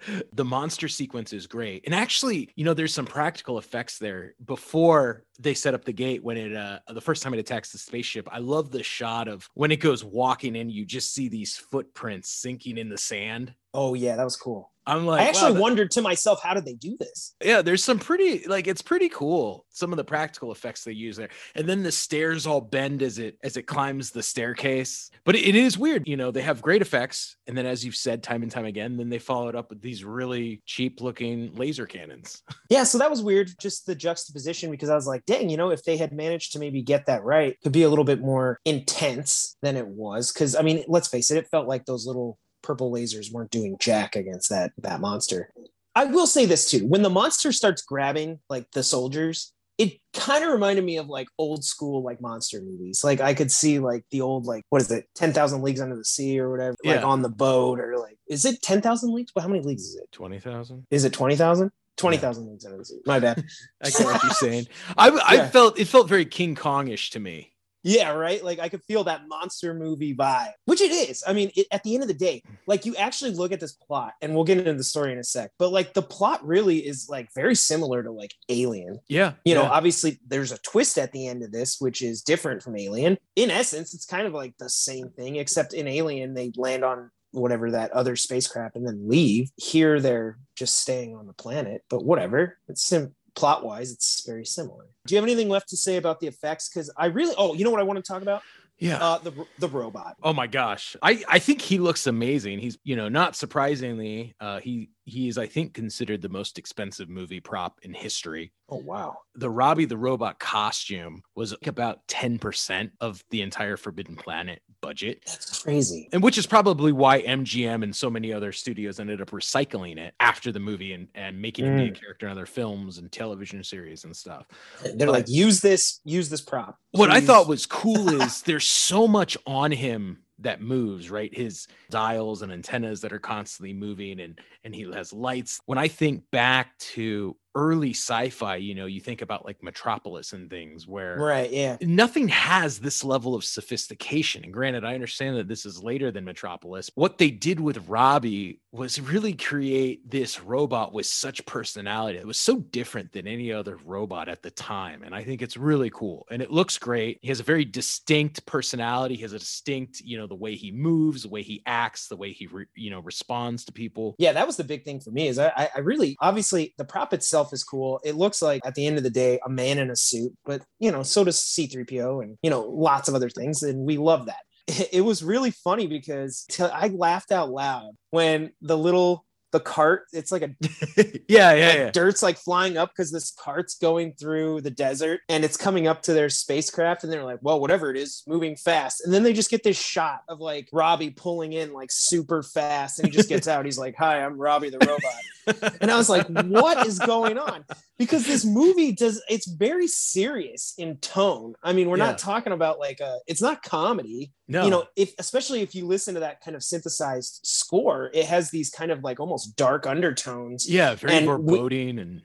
the 0.32 0.44
monster 0.44 0.88
sequence 0.88 1.34
is 1.34 1.46
great. 1.46 1.84
And 1.84 1.94
actually, 1.94 2.48
you 2.56 2.64
know, 2.64 2.72
there's 2.74 2.94
some 2.94 3.06
practical 3.06 3.58
effects 3.58 3.98
there 3.98 4.34
before 4.44 5.24
they 5.40 5.54
set 5.54 5.74
up 5.74 5.84
the 5.84 5.92
gate 5.92 6.22
when 6.24 6.36
it 6.36 6.56
uh 6.56 6.80
the 6.88 7.00
first 7.00 7.22
time 7.22 7.32
it 7.32 7.38
attacks 7.38 7.70
the 7.70 7.78
spaceship. 7.78 8.28
I 8.32 8.38
love 8.38 8.72
the 8.72 8.82
shot 8.82 9.28
of 9.28 9.48
when 9.54 9.70
it 9.70 9.76
goes 9.76 10.04
walking 10.04 10.37
in, 10.44 10.70
you 10.70 10.84
just 10.84 11.14
see 11.14 11.28
these 11.28 11.56
footprints 11.56 12.30
sinking 12.30 12.78
in 12.78 12.88
the 12.88 12.98
sand. 12.98 13.54
Oh, 13.74 13.94
yeah, 13.94 14.16
that 14.16 14.24
was 14.24 14.36
cool. 14.36 14.72
I'm 14.88 15.06
like, 15.06 15.20
I 15.20 15.28
actually 15.28 15.52
wow, 15.52 15.60
wondered 15.60 15.90
to 15.92 16.02
myself, 16.02 16.42
how 16.42 16.54
did 16.54 16.64
they 16.64 16.74
do 16.74 16.96
this? 16.98 17.34
yeah, 17.44 17.62
there's 17.62 17.84
some 17.84 17.98
pretty 17.98 18.46
like 18.46 18.66
it's 18.66 18.82
pretty 18.82 19.08
cool. 19.10 19.66
Some 19.70 19.92
of 19.92 19.96
the 19.96 20.04
practical 20.04 20.50
effects 20.50 20.82
they 20.82 20.92
use 20.92 21.16
there, 21.16 21.28
and 21.54 21.68
then 21.68 21.82
the 21.82 21.92
stairs 21.92 22.46
all 22.46 22.60
bend 22.60 23.02
as 23.02 23.18
it 23.18 23.38
as 23.42 23.56
it 23.56 23.64
climbs 23.64 24.10
the 24.10 24.22
staircase. 24.22 25.10
But 25.24 25.36
it, 25.36 25.54
is 25.54 25.76
weird, 25.76 26.08
you 26.08 26.16
know. 26.16 26.30
They 26.30 26.40
have 26.42 26.62
great 26.62 26.80
effects, 26.80 27.36
and 27.46 27.56
then 27.56 27.66
as 27.66 27.84
you've 27.84 27.96
said 27.96 28.22
time 28.22 28.42
and 28.42 28.50
time 28.50 28.64
again, 28.64 28.96
then 28.96 29.10
they 29.10 29.18
follow 29.18 29.48
it 29.48 29.54
up 29.54 29.70
with 29.70 29.82
these 29.82 30.04
really 30.04 30.62
cheap 30.64 31.00
looking 31.00 31.54
laser 31.54 31.86
cannons. 31.86 32.42
Yeah, 32.70 32.84
so 32.84 32.98
that 32.98 33.08
was 33.08 33.22
weird, 33.22 33.50
just 33.58 33.86
the 33.86 33.94
juxtaposition, 33.94 34.70
because 34.70 34.90
I 34.90 34.94
was 34.94 35.06
like, 35.06 35.24
dang, 35.24 35.48
you 35.48 35.56
know, 35.56 35.70
if 35.70 35.84
they 35.84 35.96
had 35.96 36.12
managed 36.12 36.52
to 36.52 36.58
maybe 36.58 36.82
get 36.82 37.06
that 37.06 37.24
right, 37.24 37.56
could 37.62 37.72
be 37.72 37.82
a 37.82 37.88
little 37.88 38.04
bit 38.04 38.20
more 38.20 38.60
intense 38.66 39.56
than 39.62 39.76
it 39.76 39.86
was. 39.86 40.30
Cause 40.30 40.54
I 40.54 40.60
mean, 40.60 40.84
let's 40.86 41.08
face 41.08 41.30
it, 41.30 41.38
it 41.38 41.48
felt 41.48 41.66
like 41.66 41.86
those 41.86 42.06
little 42.06 42.38
purple 42.68 42.92
lasers 42.92 43.32
weren't 43.32 43.50
doing 43.50 43.76
jack 43.80 44.14
against 44.14 44.50
that 44.50 44.72
that 44.78 45.00
monster. 45.00 45.50
I 45.94 46.04
will 46.04 46.26
say 46.26 46.44
this 46.44 46.70
too. 46.70 46.86
When 46.86 47.00
the 47.02 47.08
monster 47.10 47.50
starts 47.50 47.80
grabbing 47.82 48.40
like 48.50 48.70
the 48.72 48.82
soldiers, 48.82 49.52
it 49.78 49.94
kind 50.12 50.44
of 50.44 50.52
reminded 50.52 50.84
me 50.84 50.98
of 50.98 51.08
like 51.08 51.28
old 51.38 51.64
school 51.64 52.02
like 52.02 52.20
monster 52.20 52.60
movies. 52.60 53.02
Like 53.02 53.20
I 53.22 53.32
could 53.32 53.50
see 53.50 53.78
like 53.78 54.04
the 54.10 54.20
old 54.20 54.44
like 54.44 54.64
what 54.68 54.82
is 54.82 54.90
it, 54.90 55.06
ten 55.14 55.32
thousand 55.32 55.62
leagues 55.62 55.80
under 55.80 55.96
the 55.96 56.04
sea 56.04 56.38
or 56.38 56.50
whatever, 56.50 56.76
like 56.84 57.02
on 57.02 57.22
the 57.22 57.30
boat 57.30 57.80
or 57.80 57.96
like 57.98 58.18
is 58.28 58.44
it 58.44 58.60
ten 58.60 58.82
thousand 58.82 59.14
leagues? 59.14 59.32
Well, 59.34 59.42
how 59.42 59.48
many 59.48 59.62
leagues 59.62 59.84
is 59.84 59.96
it? 59.96 60.12
Twenty 60.12 60.38
thousand. 60.38 60.86
Is 60.90 61.04
it 61.06 61.12
twenty 61.14 61.36
thousand? 61.36 61.70
Twenty 61.96 62.18
thousand 62.18 62.48
leagues 62.50 62.66
under 62.66 62.76
the 62.78 62.84
sea. 62.84 63.00
My 63.06 63.18
bad. 63.18 63.42
I 63.82 63.88
get 63.88 64.04
what 64.04 64.22
you're 64.22 64.32
saying. 64.32 64.66
I, 64.96 65.08
I 65.08 65.34
Yeah. 65.34 65.48
felt 65.48 65.78
it 65.80 65.86
felt 65.86 66.06
very 66.06 66.26
King 66.26 66.54
Kongish 66.54 67.10
to 67.12 67.18
me. 67.18 67.54
Yeah, 67.82 68.10
right. 68.10 68.42
Like 68.42 68.58
I 68.58 68.68
could 68.68 68.82
feel 68.84 69.04
that 69.04 69.28
monster 69.28 69.74
movie 69.74 70.14
vibe, 70.14 70.52
which 70.64 70.80
it 70.80 70.90
is. 70.90 71.22
I 71.26 71.32
mean, 71.32 71.50
it, 71.56 71.66
at 71.70 71.82
the 71.82 71.94
end 71.94 72.02
of 72.02 72.08
the 72.08 72.14
day, 72.14 72.42
like 72.66 72.84
you 72.84 72.96
actually 72.96 73.32
look 73.32 73.52
at 73.52 73.60
this 73.60 73.72
plot, 73.72 74.14
and 74.20 74.34
we'll 74.34 74.44
get 74.44 74.58
into 74.58 74.74
the 74.74 74.84
story 74.84 75.12
in 75.12 75.18
a 75.18 75.24
sec. 75.24 75.50
But 75.58 75.72
like 75.72 75.94
the 75.94 76.02
plot 76.02 76.44
really 76.46 76.78
is 76.78 77.08
like 77.08 77.28
very 77.34 77.54
similar 77.54 78.02
to 78.02 78.10
like 78.10 78.34
Alien. 78.48 78.98
Yeah, 79.08 79.34
You 79.44 79.54
know, 79.54 79.64
obviously 79.64 80.18
there's 80.26 80.52
a 80.52 80.58
twist 80.58 80.98
at 80.98 81.12
the 81.12 81.26
end 81.28 81.42
of 81.42 81.52
this, 81.52 81.76
which 81.80 82.02
is 82.02 82.22
different 82.22 82.62
from 82.62 82.76
Alien. 82.76 83.16
In 83.36 83.50
essence, 83.50 83.94
it's 83.94 84.06
kind 84.06 84.26
of 84.26 84.32
like 84.32 84.54
the 84.58 84.70
same 84.70 85.10
thing, 85.10 85.36
except 85.36 85.72
in 85.74 85.86
Alien 85.86 86.34
they 86.34 86.52
land 86.56 86.84
on 86.84 87.10
whatever 87.32 87.70
that 87.70 87.92
other 87.92 88.16
spacecraft 88.16 88.76
and 88.76 88.86
then 88.86 89.08
leave. 89.08 89.50
Here 89.56 90.00
they're 90.00 90.38
just 90.56 90.78
staying 90.80 91.14
on 91.14 91.26
the 91.26 91.32
planet, 91.32 91.82
but 91.90 92.04
whatever. 92.04 92.58
It's 92.68 92.84
sim- 92.84 93.14
plot 93.38 93.64
wise, 93.64 93.92
it's 93.92 94.26
very 94.26 94.44
similar. 94.44 94.86
Do 95.06 95.14
you 95.14 95.16
have 95.16 95.24
anything 95.24 95.48
left 95.48 95.68
to 95.68 95.76
say 95.76 95.96
about 95.96 96.20
the 96.20 96.26
effects? 96.26 96.68
Because 96.68 96.90
I 96.96 97.06
really, 97.06 97.34
oh, 97.38 97.54
you 97.54 97.64
know 97.64 97.70
what 97.70 97.80
I 97.80 97.84
want 97.84 98.04
to 98.04 98.12
talk 98.12 98.22
about? 98.22 98.42
yeah. 98.78 98.98
Uh, 98.98 99.18
the 99.18 99.32
the 99.58 99.68
robot. 99.68 100.16
Oh 100.22 100.32
my 100.32 100.46
gosh. 100.46 100.96
I, 101.02 101.22
I 101.28 101.38
think 101.38 101.60
he 101.60 101.78
looks 101.78 102.06
amazing. 102.06 102.60
He's, 102.60 102.78
you 102.84 102.96
know, 102.96 103.08
not 103.08 103.34
surprisingly, 103.34 104.34
uh, 104.40 104.60
he 104.60 104.90
he 105.08 105.28
is, 105.28 105.38
I 105.38 105.46
think, 105.46 105.74
considered 105.74 106.22
the 106.22 106.28
most 106.28 106.58
expensive 106.58 107.08
movie 107.08 107.40
prop 107.40 107.78
in 107.82 107.94
history. 107.94 108.52
Oh 108.68 108.76
wow. 108.76 109.18
The 109.34 109.48
Robby 109.48 109.86
the 109.86 109.96
Robot 109.96 110.38
costume 110.38 111.22
was 111.34 111.52
like 111.52 111.66
about 111.66 112.06
10% 112.08 112.90
of 113.00 113.24
the 113.30 113.40
entire 113.40 113.76
Forbidden 113.76 114.16
Planet 114.16 114.60
budget. 114.82 115.22
That's 115.26 115.62
crazy. 115.62 116.08
And 116.12 116.22
which 116.22 116.36
is 116.36 116.46
probably 116.46 116.92
why 116.92 117.22
MGM 117.22 117.82
and 117.82 117.96
so 117.96 118.10
many 118.10 118.32
other 118.32 118.52
studios 118.52 119.00
ended 119.00 119.22
up 119.22 119.30
recycling 119.30 119.98
it 119.98 120.14
after 120.20 120.52
the 120.52 120.60
movie 120.60 120.92
and, 120.92 121.08
and 121.14 121.40
making 121.40 121.64
him 121.64 121.76
be 121.76 121.84
a 121.84 121.90
mm. 121.90 122.00
character 122.00 122.26
in 122.26 122.32
other 122.32 122.46
films 122.46 122.98
and 122.98 123.10
television 123.10 123.64
series 123.64 124.04
and 124.04 124.14
stuff. 124.14 124.46
They're 124.94 125.10
like, 125.10 125.28
use 125.28 125.60
this, 125.60 126.00
use 126.04 126.28
this 126.28 126.42
prop. 126.42 126.78
What 126.90 127.10
I 127.10 127.20
thought 127.20 127.48
was 127.48 127.64
cool 127.64 128.08
is 128.22 128.42
there's 128.42 128.68
so 128.68 129.08
much 129.08 129.36
on 129.46 129.72
him 129.72 130.18
that 130.40 130.60
moves, 130.60 131.10
right? 131.10 131.36
His 131.36 131.66
dials 131.90 132.42
and 132.42 132.52
antennas 132.52 133.00
that 133.00 133.12
are 133.12 133.18
constantly 133.18 133.72
moving 133.72 134.20
and 134.20 134.38
and 134.64 134.74
he 134.74 134.82
has 134.92 135.12
lights. 135.12 135.60
When 135.66 135.78
I 135.78 135.88
think 135.88 136.24
back 136.30 136.76
to 136.78 137.36
early 137.58 137.90
sci-fi, 137.90 138.54
you 138.54 138.72
know, 138.76 138.86
you 138.86 139.00
think 139.00 139.20
about 139.20 139.44
like 139.44 139.60
Metropolis 139.64 140.32
and 140.32 140.48
things 140.48 140.86
where 140.86 141.16
right, 141.18 141.50
yeah. 141.50 141.76
nothing 141.80 142.28
has 142.28 142.78
this 142.78 143.02
level 143.02 143.34
of 143.34 143.42
sophistication. 143.44 144.44
And 144.44 144.52
granted, 144.52 144.84
I 144.84 144.94
understand 144.94 145.36
that 145.36 145.48
this 145.48 145.66
is 145.66 145.82
later 145.82 146.12
than 146.12 146.24
Metropolis. 146.24 146.88
What 146.94 147.18
they 147.18 147.30
did 147.30 147.58
with 147.58 147.88
Robby 147.88 148.60
was 148.70 149.00
really 149.00 149.32
create 149.32 150.08
this 150.08 150.40
robot 150.40 150.92
with 150.92 151.06
such 151.06 151.44
personality. 151.46 152.18
It 152.18 152.26
was 152.26 152.38
so 152.38 152.60
different 152.60 153.10
than 153.12 153.26
any 153.26 153.52
other 153.52 153.76
robot 153.84 154.28
at 154.28 154.42
the 154.42 154.52
time. 154.52 155.02
And 155.02 155.12
I 155.12 155.24
think 155.24 155.42
it's 155.42 155.56
really 155.56 155.90
cool. 155.90 156.26
And 156.30 156.40
it 156.40 156.52
looks 156.52 156.78
great. 156.78 157.18
He 157.22 157.28
has 157.28 157.40
a 157.40 157.44
very 157.44 157.64
distinct 157.64 158.46
personality. 158.46 159.16
He 159.16 159.22
has 159.22 159.32
a 159.32 159.38
distinct, 159.40 160.00
you 160.02 160.16
know, 160.16 160.28
the 160.28 160.36
way 160.36 160.54
he 160.54 160.70
moves, 160.70 161.22
the 161.22 161.28
way 161.28 161.42
he 161.42 161.62
acts, 161.66 162.06
the 162.06 162.16
way 162.16 162.32
he, 162.32 162.46
re- 162.46 162.66
you 162.76 162.90
know, 162.90 163.00
responds 163.00 163.64
to 163.64 163.72
people. 163.72 164.14
Yeah, 164.18 164.32
that 164.34 164.46
was 164.46 164.56
the 164.56 164.64
big 164.64 164.84
thing 164.84 165.00
for 165.00 165.10
me. 165.10 165.26
Is 165.26 165.40
I, 165.40 165.48
I- 165.56 165.70
I 165.74 165.80
really 165.80 166.16
obviously 166.20 166.74
the 166.76 166.84
prop 166.84 167.12
itself 167.14 167.47
is 167.52 167.64
cool. 167.64 168.00
It 168.04 168.16
looks 168.16 168.42
like 168.42 168.62
at 168.64 168.74
the 168.74 168.86
end 168.86 168.98
of 168.98 169.04
the 169.04 169.10
day 169.10 169.40
a 169.44 169.48
man 169.48 169.78
in 169.78 169.90
a 169.90 169.96
suit, 169.96 170.32
but 170.44 170.62
you 170.78 170.90
know, 170.90 171.02
so 171.02 171.24
does 171.24 171.38
C3PO 171.38 172.22
and 172.22 172.38
you 172.42 172.50
know 172.50 172.62
lots 172.62 173.08
of 173.08 173.14
other 173.14 173.30
things, 173.30 173.62
and 173.62 173.86
we 173.86 173.96
love 173.96 174.26
that. 174.26 174.40
It, 174.66 174.88
it 174.92 175.00
was 175.00 175.22
really 175.22 175.50
funny 175.50 175.86
because 175.86 176.44
t- 176.50 176.62
I 176.62 176.88
laughed 176.88 177.32
out 177.32 177.50
loud 177.50 177.92
when 178.10 178.52
the 178.60 178.78
little 178.78 179.24
the 179.52 179.60
cart. 179.60 180.02
It's 180.12 180.30
like 180.32 180.42
a 180.42 180.50
yeah, 181.28 181.52
yeah, 181.54 181.66
like 181.68 181.76
yeah. 181.76 181.90
dirt's 181.90 182.22
like 182.22 182.36
flying 182.36 182.76
up 182.76 182.90
because 182.90 183.10
this 183.10 183.30
cart's 183.32 183.76
going 183.76 184.12
through 184.14 184.60
the 184.60 184.70
desert 184.70 185.20
and 185.28 185.44
it's 185.44 185.56
coming 185.56 185.86
up 185.86 186.02
to 186.02 186.12
their 186.12 186.28
spacecraft 186.28 187.04
and 187.04 187.12
they're 187.12 187.24
like 187.24 187.38
well 187.42 187.60
whatever 187.60 187.90
it 187.90 187.96
is 187.96 188.22
moving 188.26 188.56
fast 188.56 189.02
and 189.04 189.12
then 189.12 189.22
they 189.22 189.32
just 189.32 189.50
get 189.50 189.62
this 189.62 189.80
shot 189.80 190.20
of 190.28 190.40
like 190.40 190.68
robby 190.72 191.10
pulling 191.10 191.52
in 191.52 191.72
like 191.72 191.90
super 191.90 192.42
fast 192.42 192.98
and 192.98 193.08
he 193.08 193.14
just 193.14 193.28
gets 193.28 193.48
out 193.48 193.64
he's 193.64 193.78
like 193.78 193.94
hi 193.96 194.22
i'm 194.24 194.36
robby 194.36 194.70
the 194.70 194.78
robot 194.86 195.72
and 195.80 195.90
i 195.90 195.96
was 195.96 196.08
like 196.08 196.26
what 196.46 196.86
is 196.86 196.98
going 196.98 197.38
on 197.38 197.64
because 197.98 198.26
this 198.26 198.44
movie 198.44 198.92
does 198.92 199.22
it's 199.28 199.46
very 199.48 199.86
serious 199.86 200.74
in 200.78 200.96
tone 200.98 201.54
i 201.62 201.72
mean 201.72 201.88
we're 201.88 201.96
Yeah. 201.98 202.06
not 202.06 202.18
talking 202.18 202.52
about 202.52 202.78
like 202.78 203.00
a 203.00 203.18
it's 203.26 203.40
not 203.42 203.62
comedy 203.62 204.32
No, 204.48 204.64
you 204.64 204.70
know 204.70 204.84
if 204.96 205.14
especially 205.18 205.62
if 205.62 205.74
you 205.74 205.86
listen 205.86 206.14
to 206.14 206.20
that 206.20 206.42
kind 206.42 206.54
of 206.56 206.62
synthesized 206.62 207.40
score 207.44 208.10
it 208.12 208.26
has 208.26 208.50
these 208.50 208.70
kind 208.70 208.90
of 208.90 209.02
like 209.02 209.20
almost 209.20 209.47
dark 209.48 209.86
undertones. 209.86 210.68
Yeah, 210.68 210.94
very 210.94 211.14
and 211.14 211.26
we- 211.26 211.56
foreboding 211.56 211.98
and 211.98 212.22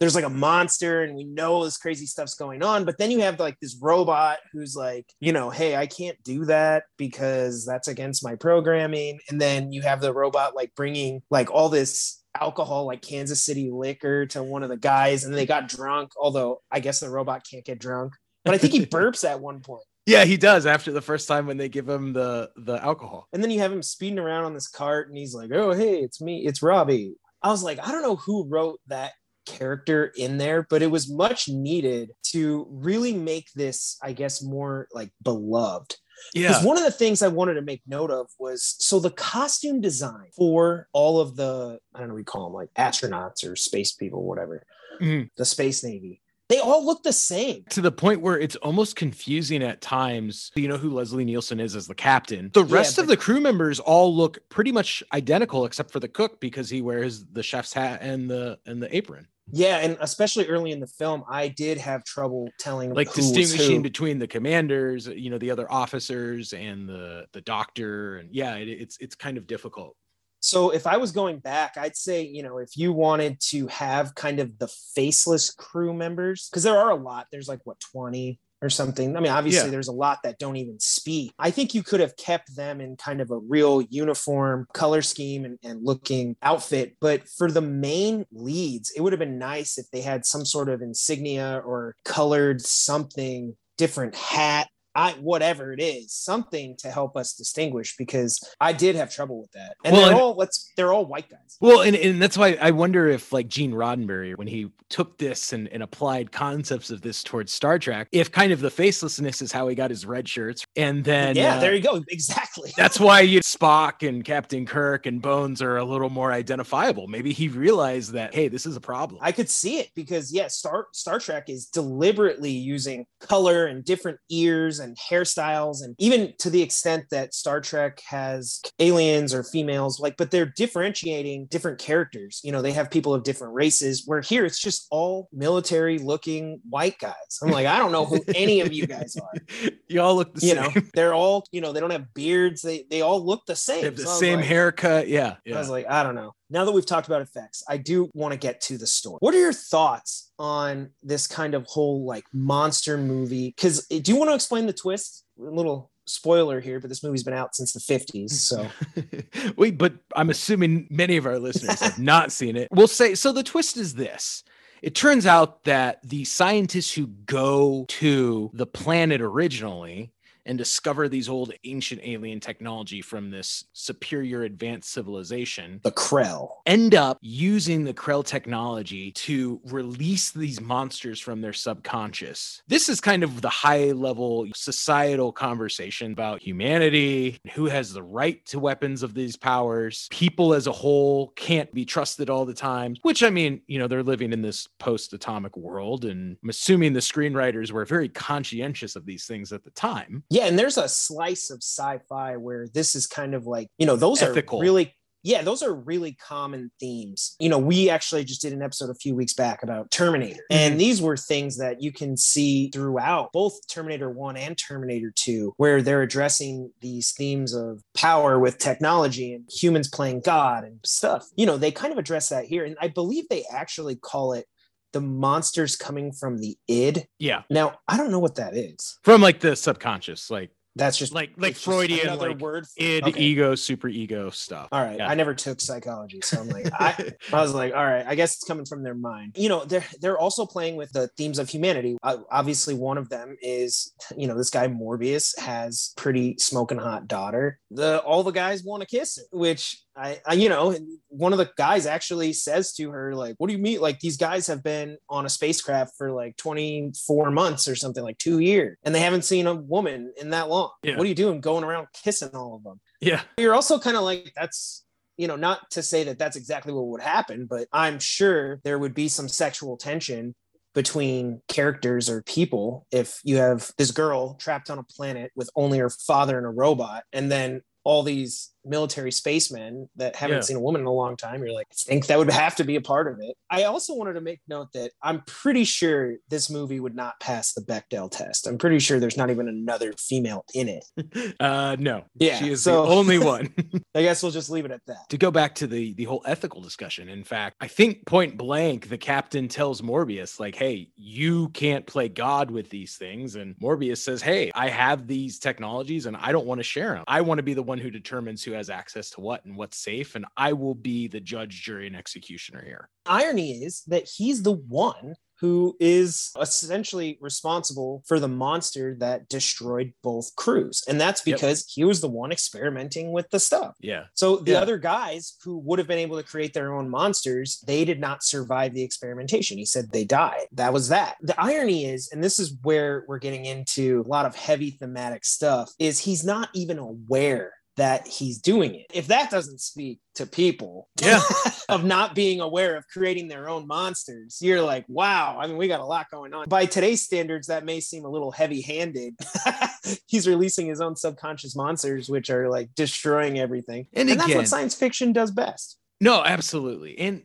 there's 0.00 0.14
like 0.14 0.24
a 0.24 0.30
monster 0.30 1.02
and 1.02 1.14
we 1.14 1.24
know 1.24 1.62
this 1.62 1.76
crazy 1.76 2.06
stuff's 2.06 2.34
going 2.34 2.62
on 2.62 2.84
but 2.84 2.98
then 2.98 3.10
you 3.10 3.20
have 3.20 3.38
like 3.38 3.60
this 3.60 3.78
robot 3.80 4.38
who's 4.52 4.74
like 4.74 5.06
you 5.20 5.30
know 5.30 5.50
hey 5.50 5.76
i 5.76 5.86
can't 5.86 6.16
do 6.24 6.46
that 6.46 6.84
because 6.96 7.64
that's 7.64 7.86
against 7.86 8.24
my 8.24 8.34
programming. 8.34 9.20
And 9.28 9.40
then 9.40 9.72
you 9.72 9.82
have 9.82 10.00
the 10.00 10.12
robot 10.12 10.56
like 10.56 10.74
bringing 10.74 11.20
like 11.30 11.50
all 11.50 11.68
this 11.68 12.22
alcohol 12.40 12.86
like 12.86 13.02
kansas 13.02 13.42
city 13.42 13.70
liquor 13.70 14.24
to 14.24 14.42
one 14.42 14.62
of 14.62 14.68
the 14.68 14.76
guys 14.76 15.24
and 15.24 15.34
they 15.34 15.46
got 15.46 15.68
drunk 15.68 16.12
although 16.18 16.62
i 16.70 16.80
guess 16.80 17.00
the 17.00 17.10
robot 17.10 17.46
can't 17.48 17.64
get 17.64 17.78
drunk. 17.78 18.14
But 18.44 18.54
i 18.54 18.58
think 18.58 18.72
he 18.72 18.86
burps 18.86 19.28
at 19.28 19.40
one 19.40 19.60
point 19.60 19.84
Yeah, 20.10 20.24
he 20.24 20.36
does 20.36 20.66
after 20.66 20.92
the 20.92 21.00
first 21.00 21.28
time 21.28 21.46
when 21.46 21.56
they 21.56 21.68
give 21.68 21.88
him 21.88 22.12
the 22.12 22.50
the 22.56 22.82
alcohol. 22.82 23.28
and 23.32 23.42
then 23.42 23.50
you 23.50 23.60
have 23.60 23.72
him 23.72 23.82
speeding 23.82 24.18
around 24.18 24.44
on 24.44 24.54
this 24.54 24.68
cart 24.68 25.08
and 25.08 25.16
he's 25.16 25.34
like 25.34 25.50
oh 25.52 25.72
hey 25.72 25.94
it's 26.00 26.20
me 26.20 26.46
it's 26.46 26.62
robby 26.62 27.14
i 27.42 27.48
was 27.48 27.62
like 27.62 27.78
i 27.86 27.90
don't 27.92 28.02
know 28.02 28.16
who 28.16 28.46
wrote 28.48 28.80
that 28.88 29.12
character 29.46 30.12
in 30.16 30.38
there 30.38 30.66
but 30.70 30.82
it 30.82 30.90
was 30.90 31.10
much 31.10 31.48
needed 31.48 32.10
to 32.22 32.66
really 32.70 33.12
make 33.14 33.48
this 33.54 33.98
i 34.02 34.12
guess 34.12 34.42
more 34.42 34.86
like 34.92 35.10
beloved 35.22 35.96
Yeah. 36.34 36.48
because 36.48 36.64
one 36.64 36.76
of 36.76 36.84
the 36.84 36.90
things 37.02 37.22
i 37.22 37.28
wanted 37.28 37.54
to 37.54 37.62
make 37.62 37.82
note 37.86 38.10
of 38.10 38.26
was 38.38 38.76
so 38.78 39.00
the 39.00 39.10
costume 39.10 39.80
design 39.80 40.28
for 40.36 40.88
all 40.92 41.20
of 41.20 41.36
the 41.36 41.78
i 41.94 41.98
don't 41.98 42.08
know 42.08 42.14
what 42.14 42.18
we 42.18 42.24
call 42.24 42.44
them 42.44 42.54
like 42.54 42.70
astronauts 42.74 43.44
or 43.48 43.56
space 43.56 43.92
people 43.92 44.24
whatever 44.24 44.62
Mhm. 45.00 45.30
the 45.36 45.44
space 45.44 45.82
navy 45.82 46.20
they 46.50 46.58
all 46.58 46.84
look 46.84 47.02
the 47.02 47.12
same 47.12 47.64
To 47.70 47.80
the 47.80 47.92
point 47.92 48.20
where 48.20 48.38
it's 48.38 48.56
almost 48.56 48.96
confusing 48.96 49.62
at 49.62 49.80
times. 49.80 50.50
You 50.54 50.68
know 50.68 50.76
who 50.76 50.90
Leslie 50.90 51.24
Nielsen 51.24 51.60
is 51.60 51.74
as 51.74 51.86
the 51.86 51.94
captain. 51.94 52.50
The 52.52 52.64
Yeah, 52.64 52.74
rest 52.74 52.98
of 52.98 53.06
the 53.06 53.16
crew 53.16 53.40
members 53.40 53.80
all 53.80 54.14
look 54.14 54.38
pretty 54.50 54.72
much 54.72 55.02
identical 55.14 55.64
except 55.64 55.90
for 55.92 56.00
the 56.00 56.08
cook 56.08 56.40
because 56.40 56.68
he 56.68 56.82
wears 56.82 57.24
the 57.26 57.42
chef's 57.42 57.72
hat 57.72 58.00
and 58.02 58.28
the 58.28 58.58
and 58.66 58.82
the 58.82 58.94
apron. 58.94 59.28
Yeah, 59.52 59.78
and 59.78 59.96
especially 60.00 60.46
early 60.46 60.70
in 60.70 60.80
the 60.80 60.86
film, 60.86 61.24
I 61.28 61.48
did 61.48 61.78
have 61.78 62.04
trouble 62.04 62.50
telling 62.58 62.94
like 62.94 63.12
distinguishing 63.12 63.82
between 63.82 64.18
the 64.18 64.28
commanders, 64.28 65.06
you 65.08 65.30
know, 65.30 65.38
the 65.38 65.50
other 65.50 65.70
officers 65.70 66.52
and 66.52 66.88
the 66.88 67.26
the 67.32 67.40
doctor, 67.40 68.18
and 68.18 68.28
yeah, 68.32 68.56
it, 68.56 68.68
it's 68.68 68.96
it's 69.00 69.14
kind 69.14 69.36
of 69.38 69.46
difficult. 69.46 69.96
So 70.40 70.70
if 70.70 70.86
I 70.86 70.96
was 70.96 71.12
going 71.12 71.38
back, 71.38 71.76
I'd 71.76 71.96
say, 71.96 72.22
you 72.22 72.42
know, 72.42 72.58
if 72.58 72.76
you 72.76 72.92
wanted 72.92 73.40
to 73.50 73.66
have 73.68 74.14
kind 74.14 74.40
of 74.40 74.58
the 74.58 74.68
faceless 74.94 75.50
crew 75.52 75.92
members, 75.92 76.48
because 76.50 76.62
there 76.62 76.78
are 76.78 76.90
a 76.90 76.94
lot, 76.96 77.26
there's 77.30 77.48
like 77.48 77.60
what, 77.64 77.78
20 77.92 78.40
or 78.62 78.68
something. 78.68 79.16
I 79.16 79.20
mean, 79.20 79.32
obviously 79.32 79.68
Yeah. 79.68 79.70
there's 79.70 79.88
a 79.88 79.92
lot 79.92 80.18
that 80.22 80.38
don't 80.38 80.56
even 80.56 80.78
speak. 80.80 81.32
I 81.38 81.50
think 81.50 81.74
you 81.74 81.82
could 81.82 82.00
have 82.00 82.16
kept 82.16 82.54
them 82.56 82.80
in 82.80 82.96
kind 82.96 83.20
of 83.20 83.30
a 83.30 83.38
real 83.38 83.80
uniform 83.82 84.66
color 84.74 85.00
scheme 85.02 85.44
and, 85.46 85.58
and 85.62 85.82
looking 85.82 86.36
outfit. 86.42 86.96
But 87.00 87.26
for 87.28 87.50
the 87.50 87.62
main 87.62 88.26
leads, 88.32 88.90
it 88.90 89.00
would 89.00 89.12
have 89.14 89.20
been 89.20 89.38
nice 89.38 89.78
if 89.78 89.90
they 89.90 90.02
had 90.02 90.26
some 90.26 90.44
sort 90.44 90.68
of 90.68 90.82
insignia 90.82 91.62
or 91.64 91.96
colored 92.04 92.60
something 92.60 93.56
different 93.78 94.14
hat 94.14 94.68
I 94.94 95.12
whatever 95.12 95.72
it 95.72 95.80
is, 95.80 96.12
something 96.12 96.76
to 96.78 96.90
help 96.90 97.16
us 97.16 97.34
distinguish 97.34 97.96
because 97.96 98.40
I 98.60 98.72
did 98.72 98.96
have 98.96 99.10
trouble 99.10 99.40
with 99.40 99.52
that. 99.52 99.76
And 99.84 99.92
Well, 99.92 100.02
they're 100.02 100.12
and- 100.12 100.20
all 100.20 100.34
let's 100.34 100.72
they're 100.76 100.92
all 100.92 101.06
white 101.06 101.28
guys. 101.28 101.56
Well, 101.60 101.82
and, 101.82 101.94
and 101.94 102.20
that's 102.22 102.38
why 102.38 102.56
I 102.60 102.70
wonder 102.70 103.08
if 103.08 103.32
like 103.32 103.48
Gene 103.48 103.72
Roddenberry, 103.72 104.36
when 104.36 104.46
he 104.48 104.70
took 104.88 105.18
this 105.18 105.52
and, 105.52 105.68
and 105.68 105.82
applied 105.82 106.32
concepts 106.32 106.90
of 106.90 107.02
this 107.02 107.22
towards 107.22 107.52
Star 107.52 107.78
Trek, 107.78 108.08
if 108.12 108.32
kind 108.32 108.50
of 108.52 108.60
the 108.60 108.70
facelessness 108.70 109.42
is 109.42 109.52
how 109.52 109.68
he 109.68 109.74
got 109.74 109.90
his 109.90 110.06
red 110.06 110.28
shirts, 110.28 110.64
and 110.76 111.04
then 111.04 111.36
yeah, 111.36 111.56
uh, 111.56 111.60
there 111.60 111.74
you 111.74 111.82
go. 111.82 112.02
Exactly. 112.08 112.72
that's 112.76 112.98
why 112.98 113.20
you 113.20 113.40
Spock 113.40 114.06
and 114.06 114.24
Captain 114.24 114.66
Kirk 114.66 115.06
and 115.06 115.20
Bones 115.22 115.62
are 115.62 115.76
a 115.76 115.84
little 115.84 116.10
more 116.10 116.32
identifiable. 116.32 117.06
Maybe 117.06 117.32
he 117.32 117.48
realized 117.48 118.12
that 118.12 118.34
hey, 118.34 118.48
this 118.48 118.66
is 118.66 118.76
a 118.76 118.80
problem. 118.80 119.20
I 119.22 119.32
could 119.32 119.48
see 119.48 119.78
it 119.78 119.90
because 119.94 120.32
yeah, 120.32 120.48
Star 120.48 120.86
Star 120.92 121.18
Trek 121.20 121.48
is 121.48 121.66
deliberately 121.66 122.50
using 122.50 123.06
color 123.20 123.66
and 123.66 123.84
different 123.84 124.18
ears 124.30 124.79
and 124.80 124.96
hairstyles, 124.96 125.84
and 125.84 125.94
even 125.98 126.32
to 126.38 126.50
the 126.50 126.60
extent 126.62 127.04
that 127.10 127.34
Star 127.34 127.60
Trek 127.60 128.00
has 128.06 128.60
aliens 128.78 129.32
or 129.34 129.44
females, 129.44 130.00
like, 130.00 130.16
but 130.16 130.30
they're 130.30 130.46
differentiating 130.56 131.46
different 131.46 131.78
characters. 131.78 132.40
You 132.42 132.52
know, 132.52 132.62
they 132.62 132.72
have 132.72 132.90
people 132.90 133.14
of 133.14 133.22
different 133.22 133.54
races. 133.54 134.02
Where 134.06 134.20
here 134.20 134.44
it's 134.44 134.60
just 134.60 134.86
all 134.90 135.28
military-looking 135.32 136.60
white 136.68 136.98
guys. 136.98 137.14
I'm 137.42 137.50
like, 137.50 137.66
I 137.66 137.78
don't 137.78 137.92
know 137.92 138.04
who 138.04 138.20
any 138.34 138.60
of 138.60 138.72
you 138.72 138.86
guys 138.86 139.16
are. 139.16 139.70
you 139.88 140.00
all 140.00 140.14
look 140.16 140.34
the 140.34 140.46
You 140.46 140.54
same. 140.54 140.62
know, 140.74 140.80
they're 140.94 141.14
all 141.14 141.44
you 141.52 141.60
know 141.60 141.72
they 141.72 141.80
don't 141.80 141.90
have 141.90 142.12
beards. 142.14 142.62
They 142.62 142.84
they 142.90 143.00
all 143.02 143.24
look 143.24 143.46
the 143.46 143.56
same. 143.56 143.80
They 143.80 143.84
have 143.86 143.96
the 143.96 144.04
So 144.04 144.18
same 144.18 144.36
like- 144.38 144.46
haircut. 144.46 145.08
Yeah. 145.08 145.36
I 145.46 145.58
was 145.58 145.70
like, 145.70 145.86
I 145.88 146.02
don't 146.02 146.14
know. 146.14 146.32
Now 146.50 146.64
that 146.64 146.72
we've 146.72 146.86
talked 146.86 147.06
about 147.06 147.22
effects, 147.22 147.62
I 147.68 147.76
do 147.76 148.10
want 148.12 148.32
to 148.32 148.38
get 148.38 148.60
to 148.62 148.76
the 148.76 148.86
story. 148.86 149.18
What 149.20 149.34
are 149.34 149.40
your 149.40 149.52
thoughts 149.52 150.32
on 150.38 150.90
this 151.02 151.26
kind 151.26 151.54
of 151.54 151.64
whole 151.66 152.04
like 152.04 152.24
monster 152.32 152.98
movie? 152.98 153.52
Because 153.54 153.86
eh, 153.90 154.00
do 154.02 154.12
you 154.12 154.18
want 154.18 154.30
to 154.30 154.34
explain 154.34 154.66
the 154.66 154.72
twist? 154.72 155.24
A 155.38 155.44
little 155.44 155.90
spoiler 156.06 156.60
here, 156.60 156.80
but 156.80 156.88
this 156.88 157.04
movie's 157.04 157.22
been 157.22 157.34
out 157.34 157.54
since 157.54 157.72
the 157.72 157.80
50s. 157.80 158.30
So 158.30 158.66
Wait, 159.56 159.78
but 159.78 159.94
I'm 160.16 160.28
assuming 160.30 160.88
many 160.90 161.16
of 161.16 161.26
our 161.26 161.38
listeners 161.38 161.80
have 161.80 161.98
not 161.98 162.32
seen 162.32 162.56
it. 162.56 162.68
We'll 162.72 162.88
say 162.88 163.14
so. 163.14 163.32
The 163.32 163.42
twist 163.42 163.76
is 163.76 163.94
this. 163.94 164.42
It 164.82 164.94
turns 164.94 165.26
out 165.26 165.64
that 165.64 166.00
the 166.02 166.24
scientists 166.24 166.92
who 166.94 167.06
go 167.06 167.84
to 167.88 168.50
the 168.54 168.66
planet 168.66 169.20
originally 169.20 170.12
and 170.46 170.58
discover 170.58 171.08
these 171.08 171.28
old 171.28 171.52
ancient 171.64 172.00
alien 172.04 172.40
technology 172.40 173.00
from 173.02 173.30
this 173.30 173.64
superior 173.72 174.42
advanced 174.42 174.92
civilization 174.92 175.80
the 175.82 175.92
Krell. 175.92 176.48
end 176.66 176.94
up 176.94 177.18
using 177.20 177.84
the 177.84 177.94
Krell 177.94 178.24
technology 178.24 179.12
to 179.12 179.60
release 179.64 180.30
these 180.30 180.60
monsters 180.60 181.20
from 181.20 181.40
their 181.40 181.52
subconscious. 181.52 182.62
This 182.68 182.88
is 182.88 183.00
kind 183.00 183.22
of 183.22 183.40
the 183.40 183.48
high 183.48 183.92
level 183.92 184.46
societal 184.54 185.32
conversation 185.32 186.12
about 186.12 186.42
humanity, 186.42 187.40
who 187.54 187.66
has 187.66 187.92
the 187.92 188.02
right 188.02 188.44
to 188.46 188.58
weapons 188.58 189.02
of 189.02 189.14
these 189.14 189.36
powers. 189.36 190.08
People 190.10 190.54
as 190.54 190.66
a 190.66 190.72
whole 190.72 191.28
can't 191.36 191.72
be 191.72 191.84
trusted 191.84 192.30
all 192.30 192.44
the 192.44 192.54
time, 192.54 192.96
which 193.02 193.22
I 193.22 193.30
mean, 193.30 193.62
you 193.66 193.78
know, 193.78 193.86
they're 193.86 194.02
living 194.02 194.32
in 194.32 194.42
this 194.42 194.68
post 194.78 195.12
atomic 195.12 195.56
world. 195.56 196.04
And 196.04 196.36
I'm 196.42 196.48
assuming 196.48 196.92
the 196.92 197.00
screenwriters 197.00 197.72
were 197.72 197.84
very 197.84 198.08
conscientious 198.08 198.96
of 198.96 199.06
these 199.06 199.26
things 199.26 199.52
at 199.52 199.64
the 199.64 199.70
time. 199.70 200.22
Yeah, 200.30 200.46
and 200.46 200.58
there's 200.58 200.78
a 200.78 200.88
slice 200.88 201.50
of 201.50 201.58
sci-fi 201.58 202.36
where 202.36 202.68
this 202.72 202.94
is 202.94 203.06
kind 203.06 203.34
of 203.34 203.46
like, 203.46 203.68
you 203.78 203.86
know, 203.86 203.96
those 203.96 204.22
Ethical. 204.22 204.60
are 204.60 204.62
really 204.62 204.94
yeah, 205.22 205.42
those 205.42 205.62
are 205.62 205.74
really 205.74 206.12
common 206.12 206.70
themes. 206.80 207.36
You 207.38 207.50
know, 207.50 207.58
we 207.58 207.90
actually 207.90 208.24
just 208.24 208.40
did 208.40 208.52
an 208.52 208.62
episode 208.62 208.90
a 208.90 208.94
few 208.94 209.14
weeks 209.14 209.34
back 209.34 209.62
about 209.62 209.90
Terminator. 209.90 210.42
Mm-hmm. 210.50 210.72
And 210.72 210.80
these 210.80 211.02
were 211.02 211.16
things 211.16 211.58
that 211.58 211.82
you 211.82 211.92
can 211.92 212.16
see 212.16 212.70
throughout 212.70 213.32
both 213.32 213.66
Terminator 213.68 214.10
1 214.10 214.36
and 214.36 214.56
Terminator 214.56 215.12
2, 215.14 215.54
where 215.58 215.82
they're 215.82 216.02
addressing 216.02 216.72
these 216.80 217.12
themes 217.12 217.54
of 217.54 217.82
power 217.94 218.38
with 218.38 218.58
technology 218.58 219.34
and 219.34 219.48
humans 219.50 219.88
playing 219.88 220.22
God 220.24 220.64
and 220.64 220.80
stuff. 220.84 221.28
You 221.36 221.46
know, 221.46 221.58
they 221.58 221.70
kind 221.70 221.92
of 221.92 221.98
address 221.98 222.30
that 222.30 222.46
here. 222.46 222.64
And 222.64 222.76
I 222.80 222.88
believe 222.88 223.28
they 223.28 223.44
actually 223.52 223.96
call 223.96 224.32
it 224.32 224.46
the 224.92 225.00
monsters 225.00 225.76
coming 225.76 226.12
from 226.12 226.38
the 226.38 226.56
id. 226.68 227.06
Yeah. 227.18 227.42
Now, 227.50 227.78
I 227.88 227.96
don't 227.96 228.10
know 228.10 228.18
what 228.18 228.36
that 228.36 228.56
is. 228.56 228.98
From 229.04 229.20
like 229.20 229.40
the 229.40 229.54
subconscious, 229.56 230.30
like 230.30 230.50
That's 230.76 230.96
just 230.96 231.12
like 231.12 231.32
like 231.36 231.56
Freudian 231.56 232.06
another 232.08 232.30
like 232.30 232.38
word 232.40 232.64
for- 232.66 232.82
id, 232.82 233.04
okay. 233.04 233.20
ego, 233.20 233.54
super 233.54 233.88
ego 233.88 234.30
stuff. 234.30 234.68
All 234.72 234.82
right. 234.82 234.98
Yeah. 234.98 235.08
I 235.08 235.14
never 235.14 235.34
took 235.34 235.60
psychology. 235.60 236.20
So 236.22 236.40
I'm 236.40 236.48
like, 236.48 236.70
I, 236.78 237.12
I 237.32 237.42
was 237.42 237.52
like, 237.54 237.74
all 237.74 237.84
right, 237.84 238.04
I 238.06 238.14
guess 238.14 238.34
it's 238.36 238.44
coming 238.44 238.64
from 238.64 238.82
their 238.82 238.94
mind. 238.94 239.36
You 239.36 239.48
know, 239.48 239.64
they're 239.64 239.84
they're 240.00 240.18
also 240.18 240.46
playing 240.46 240.76
with 240.76 240.92
the 240.92 241.08
themes 241.16 241.38
of 241.38 241.48
humanity. 241.48 241.96
Uh, 242.02 242.18
obviously, 242.30 242.74
one 242.74 242.98
of 242.98 243.08
them 243.08 243.36
is, 243.42 243.92
you 244.16 244.26
know, 244.28 244.36
this 244.36 244.50
guy 244.50 244.68
Morbius 244.68 245.38
has 245.38 245.92
pretty 245.96 246.36
smoking 246.38 246.78
hot 246.78 247.08
daughter. 247.08 247.58
The 247.70 247.98
all 248.02 248.22
the 248.22 248.30
guys 248.32 248.62
want 248.64 248.82
to 248.82 248.86
kiss 248.86 249.16
her, 249.18 249.24
which 249.36 249.82
I, 249.96 250.20
I, 250.26 250.34
you 250.34 250.48
know, 250.48 250.76
one 251.08 251.32
of 251.32 251.38
the 251.38 251.50
guys 251.56 251.86
actually 251.86 252.32
says 252.32 252.72
to 252.74 252.90
her, 252.90 253.14
like, 253.14 253.34
what 253.38 253.48
do 253.48 253.52
you 253.52 253.58
mean? 253.58 253.80
Like 253.80 254.00
these 254.00 254.16
guys 254.16 254.46
have 254.46 254.62
been 254.62 254.96
on 255.08 255.26
a 255.26 255.28
spacecraft 255.28 255.92
for 255.98 256.12
like 256.12 256.36
24 256.36 257.30
months 257.30 257.68
or 257.68 257.74
something, 257.74 258.02
like 258.02 258.18
two 258.18 258.38
years, 258.38 258.76
and 258.84 258.94
they 258.94 259.00
haven't 259.00 259.24
seen 259.24 259.46
a 259.46 259.54
woman 259.54 260.12
in 260.16 260.30
that 260.30 260.48
long. 260.48 260.70
Yeah. 260.82 260.96
What 260.96 261.04
are 261.04 261.08
you 261.08 261.14
doing 261.14 261.40
going 261.40 261.64
around 261.64 261.88
kissing 261.92 262.30
all 262.34 262.54
of 262.54 262.62
them? 262.62 262.80
yeah. 263.00 263.22
you're 263.38 263.54
also 263.54 263.78
kind 263.78 263.96
of 263.96 264.02
like 264.02 264.32
that's 264.36 264.84
you 265.16 265.26
know 265.26 265.36
not 265.36 265.70
to 265.70 265.82
say 265.82 266.04
that 266.04 266.18
that's 266.18 266.36
exactly 266.36 266.72
what 266.72 266.86
would 266.86 267.00
happen 267.00 267.46
but 267.48 267.66
i'm 267.72 267.98
sure 267.98 268.60
there 268.64 268.78
would 268.78 268.94
be 268.94 269.08
some 269.08 269.28
sexual 269.28 269.76
tension 269.76 270.34
between 270.74 271.40
characters 271.48 272.08
or 272.08 272.22
people 272.22 272.86
if 272.92 273.20
you 273.24 273.36
have 273.36 273.70
this 273.76 273.90
girl 273.90 274.34
trapped 274.34 274.70
on 274.70 274.78
a 274.78 274.82
planet 274.84 275.32
with 275.34 275.50
only 275.56 275.78
her 275.78 275.90
father 275.90 276.38
and 276.38 276.46
a 276.46 276.50
robot 276.50 277.02
and 277.12 277.30
then 277.30 277.60
all 277.82 278.02
these 278.02 278.50
military 278.64 279.10
spacemen 279.12 279.88
that 279.96 280.16
haven't 280.16 280.36
Yeah. 280.36 280.40
seen 280.42 280.56
a 280.56 280.60
woman 280.60 280.82
in 280.82 280.86
a 280.86 280.92
long 280.92 281.16
time 281.16 281.40
you're 281.42 281.52
like 281.52 281.66
i 281.70 281.74
think 281.86 282.06
that 282.06 282.18
would 282.18 282.30
have 282.30 282.56
to 282.56 282.64
be 282.64 282.76
a 282.76 282.80
part 282.80 283.08
of 283.08 283.18
it 283.20 283.34
i 283.50 283.64
also 283.64 283.94
wanted 283.94 284.14
to 284.14 284.20
make 284.20 284.40
note 284.48 284.68
that 284.74 284.90
i'm 285.02 285.22
pretty 285.26 285.64
sure 285.64 286.14
this 286.28 286.50
movie 286.50 286.80
would 286.80 286.94
not 286.94 287.18
pass 287.20 287.52
the 287.54 287.62
bechdel 287.62 288.10
test 288.10 288.46
i'm 288.46 288.58
pretty 288.58 288.78
sure 288.78 289.00
there's 289.00 289.16
not 289.16 289.30
even 289.30 289.48
another 289.48 289.92
female 289.98 290.44
in 290.54 290.68
it 290.68 290.84
Uh 291.40 291.76
no. 291.78 292.04
Yeah, 292.14 292.38
She 292.38 292.50
is 292.50 292.62
so- 292.62 292.82
the 292.84 292.88
only 292.92 293.18
one. 293.18 293.54
i 293.94 294.02
guess 294.02 294.22
we'll 294.22 294.32
just 294.32 294.50
leave 294.50 294.64
it 294.64 294.70
at 294.70 294.80
that 294.86 295.08
to 295.08 295.16
go 295.18 295.30
back 295.30 295.54
to 295.56 295.66
the 295.66 295.94
the 295.94 296.04
whole 296.04 296.22
ethical 296.26 296.60
discussion 296.60 297.08
in 297.08 297.24
fact 297.24 297.56
i 297.60 297.66
think 297.68 298.04
point 298.06 298.36
blank 298.36 298.88
the 298.88 298.98
captain 298.98 299.48
tells 299.48 299.80
morbius 299.82 300.38
like 300.38 300.54
hey 300.54 300.88
you 300.96 301.48
can't 301.50 301.86
play 301.86 302.08
god 302.08 302.50
with 302.50 302.68
these 302.70 302.96
things 302.96 303.34
and 303.36 303.56
morbius 303.62 303.98
says 303.98 304.22
hey 304.22 304.50
i 304.54 304.68
have 304.68 305.06
these 305.06 305.38
technologies 305.38 306.06
and 306.06 306.16
i 306.18 306.30
don't 306.32 306.46
want 306.46 306.58
to 306.58 306.62
share 306.64 306.94
them 306.94 307.04
i 307.08 307.20
want 307.20 307.38
to 307.38 307.42
be 307.42 307.54
the 307.54 307.62
one 307.62 307.78
who 307.78 307.90
determines 307.90 308.42
who 308.44 308.49
has 308.52 308.70
access 308.70 309.10
to 309.10 309.20
what 309.20 309.44
and 309.44 309.56
what's 309.56 309.76
safe 309.78 310.14
and 310.14 310.24
i 310.36 310.52
will 310.52 310.74
be 310.74 311.08
the 311.08 311.20
judge 311.20 311.62
jury 311.62 311.86
and 311.86 311.96
executioner 311.96 312.62
here 312.64 312.88
irony 313.06 313.62
is 313.64 313.82
that 313.86 314.08
he's 314.08 314.42
the 314.42 314.52
one 314.52 315.14
who 315.40 315.74
is 315.80 316.32
essentially 316.38 317.16
responsible 317.18 318.02
for 318.06 318.20
the 318.20 318.28
monster 318.28 318.94
that 319.00 319.26
destroyed 319.30 319.90
both 320.02 320.36
crews. 320.36 320.82
And 320.86 321.00
that's 321.00 321.26
Yep. 321.26 321.36
because 321.36 321.64
he 321.66 321.82
was 321.82 322.02
the 322.02 322.10
one 322.10 322.30
experimenting 322.30 323.10
with 323.10 323.30
the 323.30 323.40
stuff. 323.40 323.74
yeah 323.80 324.04
So 324.12 324.36
the 324.36 324.52
Yeah. 324.52 324.60
other 324.60 324.76
guys 324.76 325.36
who 325.42 325.56
would 325.60 325.78
have 325.78 325.88
been 325.88 325.98
able 325.98 326.18
to 326.18 326.22
create 326.22 326.52
their 326.52 326.74
own 326.74 326.90
monsters, 326.90 327.58
they 327.66 327.86
did 327.86 327.98
not 328.00 328.22
survive 328.22 328.74
the 328.74 328.82
experimentation. 328.82 329.56
He 329.56 329.64
said 329.64 329.90
they 329.92 330.04
died. 330.04 330.46
That 330.52 330.74
was 330.74 330.88
that. 330.88 331.16
The 331.22 331.40
irony 331.40 331.86
is, 331.86 332.10
and 332.12 332.22
this 332.22 332.38
is 332.38 332.54
where 332.62 333.06
we're 333.08 333.18
getting 333.18 333.46
into 333.46 334.04
a 334.06 334.08
lot 334.08 334.26
of 334.26 334.34
heavy 334.36 334.72
thematic 334.72 335.24
stuff, 335.24 335.72
is 335.78 336.00
he's 336.00 336.22
not 336.22 336.50
even 336.52 336.78
aware 336.78 337.54
that 337.80 338.06
he's 338.06 338.38
doing 338.38 338.74
it. 338.74 338.86
If 338.92 339.06
that 339.06 339.30
doesn't 339.30 339.58
speak 339.58 340.00
to 340.16 340.26
people 340.26 340.90
Yeah. 341.02 341.22
of 341.70 341.82
not 341.82 342.14
being 342.14 342.42
aware 342.42 342.76
of 342.76 342.86
creating 342.88 343.28
their 343.28 343.48
own 343.48 343.66
monsters, 343.66 344.36
you're 344.42 344.60
like, 344.60 344.84
wow, 344.86 345.38
I 345.40 345.46
mean, 345.46 345.56
we 345.56 345.66
got 345.66 345.80
a 345.80 345.86
lot 345.86 346.10
going 346.10 346.34
on. 346.34 346.46
By 346.46 346.66
today's 346.66 347.00
standards, 347.00 347.46
that 347.46 347.64
may 347.64 347.80
seem 347.80 348.04
a 348.04 348.10
little 348.10 348.32
heavy 348.32 348.60
handed. 348.60 349.14
he's 350.06 350.28
releasing 350.28 350.66
his 350.66 350.82
own 350.82 350.94
subconscious 350.94 351.56
monsters, 351.56 352.10
which 352.10 352.28
are 352.28 352.50
like 352.50 352.68
destroying 352.76 353.38
everything. 353.38 353.86
And 353.94 354.10
And, 354.10 354.20
that's 354.20 354.34
what 354.34 354.46
science 354.46 354.74
fiction 354.74 355.14
does 355.14 355.30
best. 355.30 355.78
No, 356.02 356.22
absolutely. 356.22 356.98
And 356.98 357.22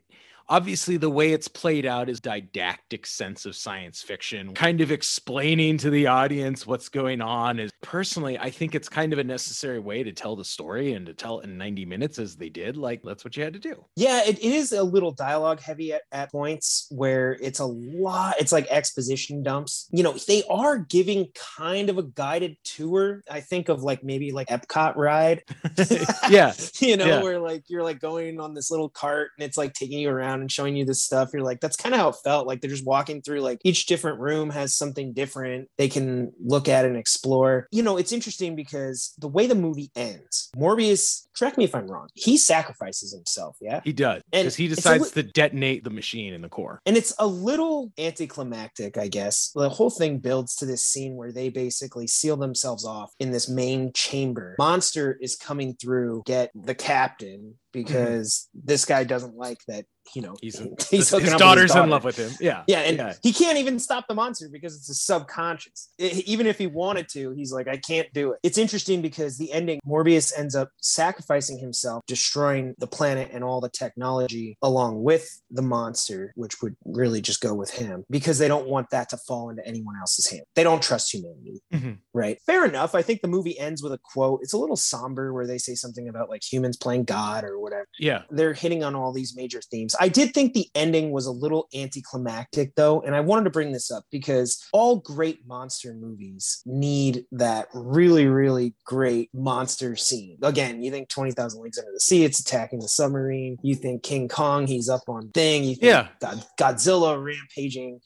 obviously 0.48 0.98
the 0.98 1.10
way 1.10 1.32
it's 1.34 1.48
played 1.48 1.86
out 1.86 2.10
is 2.10 2.20
didactic 2.20 3.06
sense 3.06 3.46
of 3.46 3.56
science 3.56 4.02
fiction, 4.02 4.54
kind 4.54 4.82
of 4.82 4.92
explaining 4.92 5.78
to 5.80 5.90
the 5.90 6.08
audience 6.08 6.66
what's 6.68 6.90
going 6.90 7.22
on. 7.22 7.60
Is 7.60 7.72
personally, 7.82 8.38
I 8.38 8.50
think 8.50 8.76
it's 8.76 8.90
kind 8.90 9.14
of 9.14 9.20
a 9.20 9.24
necessary 9.24 9.80
way 9.80 10.04
to 10.04 10.12
tell 10.12 10.36
the 10.36 10.46
story 10.46 10.94
and 10.94 11.06
to 11.08 11.14
tell 11.14 11.40
it 11.40 11.46
in 11.46 11.58
90 11.58 11.86
minutes 11.86 12.20
as 12.20 12.36
they 12.36 12.50
did. 12.50 12.78
Like 12.78 13.02
that's 13.04 13.24
what 13.24 13.36
you 13.38 13.44
had 13.44 13.54
to 13.54 13.60
do. 13.60 13.86
Yeah, 13.96 14.24
it, 14.26 14.38
it 14.40 14.44
is 14.44 14.72
a 14.72 14.84
little 14.84 15.12
dialogue 15.12 15.60
heavy 15.62 15.94
at, 15.94 16.04
at 16.12 16.32
points 16.32 16.88
where 16.92 17.38
it's 17.42 17.60
a 17.60 17.66
lot, 17.66 18.36
it's 18.40 18.52
like 18.52 18.68
exposition 18.70 19.44
dumps. 19.44 19.88
You 19.92 20.04
know, 20.04 20.14
they 20.28 20.44
are 20.50 20.78
giving 20.78 21.28
kind 21.58 21.90
of 21.90 21.98
a 21.98 22.04
guided 22.04 22.58
tour. 22.64 23.22
I 23.30 23.42
think 23.42 23.70
of 23.70 23.84
like 23.84 24.04
maybe 24.04 24.32
like 24.32 24.48
Epcot 24.50 24.96
ride. 24.96 25.44
yeah. 26.30 26.54
you 26.80 26.98
know, 26.98 27.06
Yeah. 27.06 27.24
where 27.24 27.40
like 27.40 27.64
you're 27.68 27.84
like 27.84 28.00
going 28.00 28.40
on 28.40 28.54
this 28.54 28.70
little 28.72 28.90
cart 28.90 29.32
and 29.38 29.46
it's 29.46 29.58
like 29.58 29.74
taking 29.74 30.00
you 30.00 30.10
around 30.10 30.35
and 30.42 30.52
showing 30.52 30.76
you 30.76 30.86
this 30.86 31.02
stuff. 31.02 31.32
You're 31.34 31.44
like, 31.44 31.60
that's 31.60 31.78
kind 31.78 31.94
of 31.94 32.02
how 32.02 32.10
it 32.10 32.18
felt. 32.24 32.48
Like 32.48 32.62
they're 32.62 32.70
just 32.70 32.86
walking 32.86 33.22
through 33.22 33.42
like 33.42 33.60
each 33.64 33.86
different 33.86 34.20
room 34.20 34.50
has 34.50 34.76
something 34.76 35.14
different 35.14 35.70
they 35.78 35.90
can 35.90 36.32
look 36.44 36.68
at 36.68 36.86
and 36.86 36.98
explore. 36.98 37.68
You 37.72 37.84
know, 37.84 37.98
it's 37.98 38.12
interesting 38.12 38.56
because 38.56 39.14
the 39.18 39.28
way 39.28 39.48
the 39.48 39.56
movie 39.56 39.92
ends, 39.96 40.50
Morbius, 40.56 41.28
correct 41.38 41.58
me 41.58 41.66
if 41.66 41.76
I'm 41.76 41.88
wrong, 41.88 42.08
he 42.14 42.38
sacrifices 42.38 43.14
himself. 43.14 43.58
Yeah. 43.62 43.82
He 43.84 43.94
does. 43.94 44.22
Because 44.32 44.56
he 44.56 44.68
decides 44.68 45.16
li- 45.16 45.24
to 45.24 45.24
detonate 45.24 45.84
the 45.84 45.90
machine 45.90 46.34
in 46.34 46.42
the 46.42 46.50
core. 46.50 46.82
And 46.86 46.98
it's 46.98 47.14
a 47.20 47.28
little 47.28 47.92
anticlimactic, 47.98 48.98
I 48.98 49.08
guess. 49.08 49.52
The 49.54 49.70
whole 49.70 49.90
thing 49.90 50.20
builds 50.20 50.56
to 50.58 50.66
this 50.66 50.84
scene 50.84 51.16
where 51.16 51.32
they 51.32 51.50
basically 51.50 52.08
seal 52.08 52.38
themselves 52.38 52.86
off 52.86 53.14
in 53.20 53.32
this 53.32 53.50
main 53.50 53.92
chamber. 53.94 54.56
Monster 54.58 55.18
is 55.22 55.36
coming 55.36 55.76
through, 55.76 56.24
get 56.26 56.52
the 56.56 56.76
captain 56.76 57.40
mm-hmm. 57.40 57.56
because 57.72 58.48
this 58.54 58.86
guy 58.86 59.04
doesn't 59.04 59.36
like 59.36 59.60
that, 59.68 59.86
you 60.14 60.22
know, 60.22 60.36
He's, 60.42 60.58
he's 60.80 60.90
his, 60.90 61.10
hooking 61.10 61.26
his 61.28 61.36
daughter's 61.36 61.72
daughter. 61.72 61.84
in 61.84 61.90
love 61.90 62.04
with 62.04 62.18
him. 62.18 62.32
Yeah. 62.40 62.64
Yeah, 62.68 62.80
and 62.82 63.18
he 63.24 63.34
can't 63.34 63.58
even 63.58 63.80
stop 63.80 64.08
the 64.08 64.14
monster 64.16 64.48
because 64.52 64.76
it's 64.76 64.90
a 64.90 64.94
subconscious. 64.94 65.90
I- 66.00 66.24
even 66.26 66.48
if 66.48 66.58
he 66.58 66.68
wanted 66.68 67.10
to, 67.10 67.32
he's 67.32 67.52
like, 67.52 67.68
I 67.68 67.78
can't 67.78 68.12
do 68.14 68.32
it. 68.34 68.40
It's 68.44 68.58
interesting 68.58 69.02
because 69.02 69.38
the 69.38 69.52
ending, 69.52 69.80
Morbius 69.88 70.32
ends 70.38 70.56
up 70.56 70.70
sacrificing 70.82 71.58
himself, 71.60 72.04
destroying 72.08 72.76
the 72.78 72.88
planet 72.88 73.30
and 73.34 73.44
all 73.44 73.62
the 73.62 73.70
technology 73.70 74.58
along 74.62 75.04
with 75.04 75.42
the 75.52 75.62
monster, 75.62 76.32
which 76.36 76.62
would 76.62 76.76
really 76.86 77.22
just 77.22 77.42
go 77.42 77.54
with 77.54 77.72
him 77.72 78.06
because 78.10 78.38
they 78.38 78.48
don't 78.48 78.68
want 78.68 78.90
that 78.92 79.10
to 79.10 79.18
fall 79.18 79.50
into 79.50 79.66
anyone 79.68 79.96
else's 80.00 80.30
hand. 80.30 80.44
They 80.56 80.64
don't 80.64 80.82
trust 80.82 81.14
humanity. 81.14 81.62
Mhm. 81.74 81.98
Right. 82.14 82.40
Fair 82.46 82.66
enough. 82.66 82.96
I 82.96 83.02
think 83.02 83.22
the 83.22 83.28
movie 83.28 83.58
ends 83.60 83.82
with 83.84 83.94
a 83.94 84.00
quote. 84.04 84.40
It's 84.44 84.54
a 84.54 84.58
little 84.58 84.76
somber 84.76 85.34
where 85.34 85.48
they 85.48 85.58
say 85.58 85.76
something 85.76 86.08
about 86.08 86.30
like 86.30 86.44
humans 86.44 86.78
playing 86.78 87.06
God 87.06 87.44
or 87.44 87.60
whatever 87.60 87.88
Yeah. 88.00 88.24
they're 88.30 88.54
hitting 88.54 88.84
on 88.84 88.96
all 88.96 89.12
these 89.12 89.36
major 89.36 89.62
themes. 89.62 89.95
I 90.00 90.10
did 90.10 90.34
think 90.34 90.54
the 90.54 90.68
ending 90.76 91.12
was 91.12 91.26
a 91.26 91.32
little 91.32 91.68
anticlimactic 91.74 92.76
though, 92.76 93.02
and 93.02 93.16
I 93.16 93.22
wanted 93.22 93.46
to 93.46 93.50
bring 93.50 93.72
this 93.72 93.92
up 93.92 94.06
because 94.12 94.64
all 94.74 94.98
great 94.98 95.46
monster 95.48 95.94
movies 95.94 96.62
need 96.66 97.26
that 97.32 97.68
really, 97.74 98.28
really 98.28 98.74
great 98.86 99.30
monster 99.34 99.96
scene. 99.96 100.38
Again, 100.42 100.82
you 100.82 100.92
think 100.92 101.10
20,000 101.10 101.62
Leagues 101.62 101.78
Under 101.78 101.92
the 101.92 102.00
Sea, 102.00 102.24
it's 102.24 102.40
attacking 102.40 102.80
the 102.80 102.88
submarine. 102.88 103.58
You 103.62 103.76
think 103.76 104.04
King 104.04 104.28
Kong, 104.28 104.68
he's 104.68 104.90
up 104.90 105.04
on 105.08 105.32
thing. 105.32 105.64
You 105.64 105.76
think 105.76 105.84
Yeah. 105.84 106.08
God, 106.20 106.46
Godzilla 106.60 107.24
rampaging. 107.24 108.02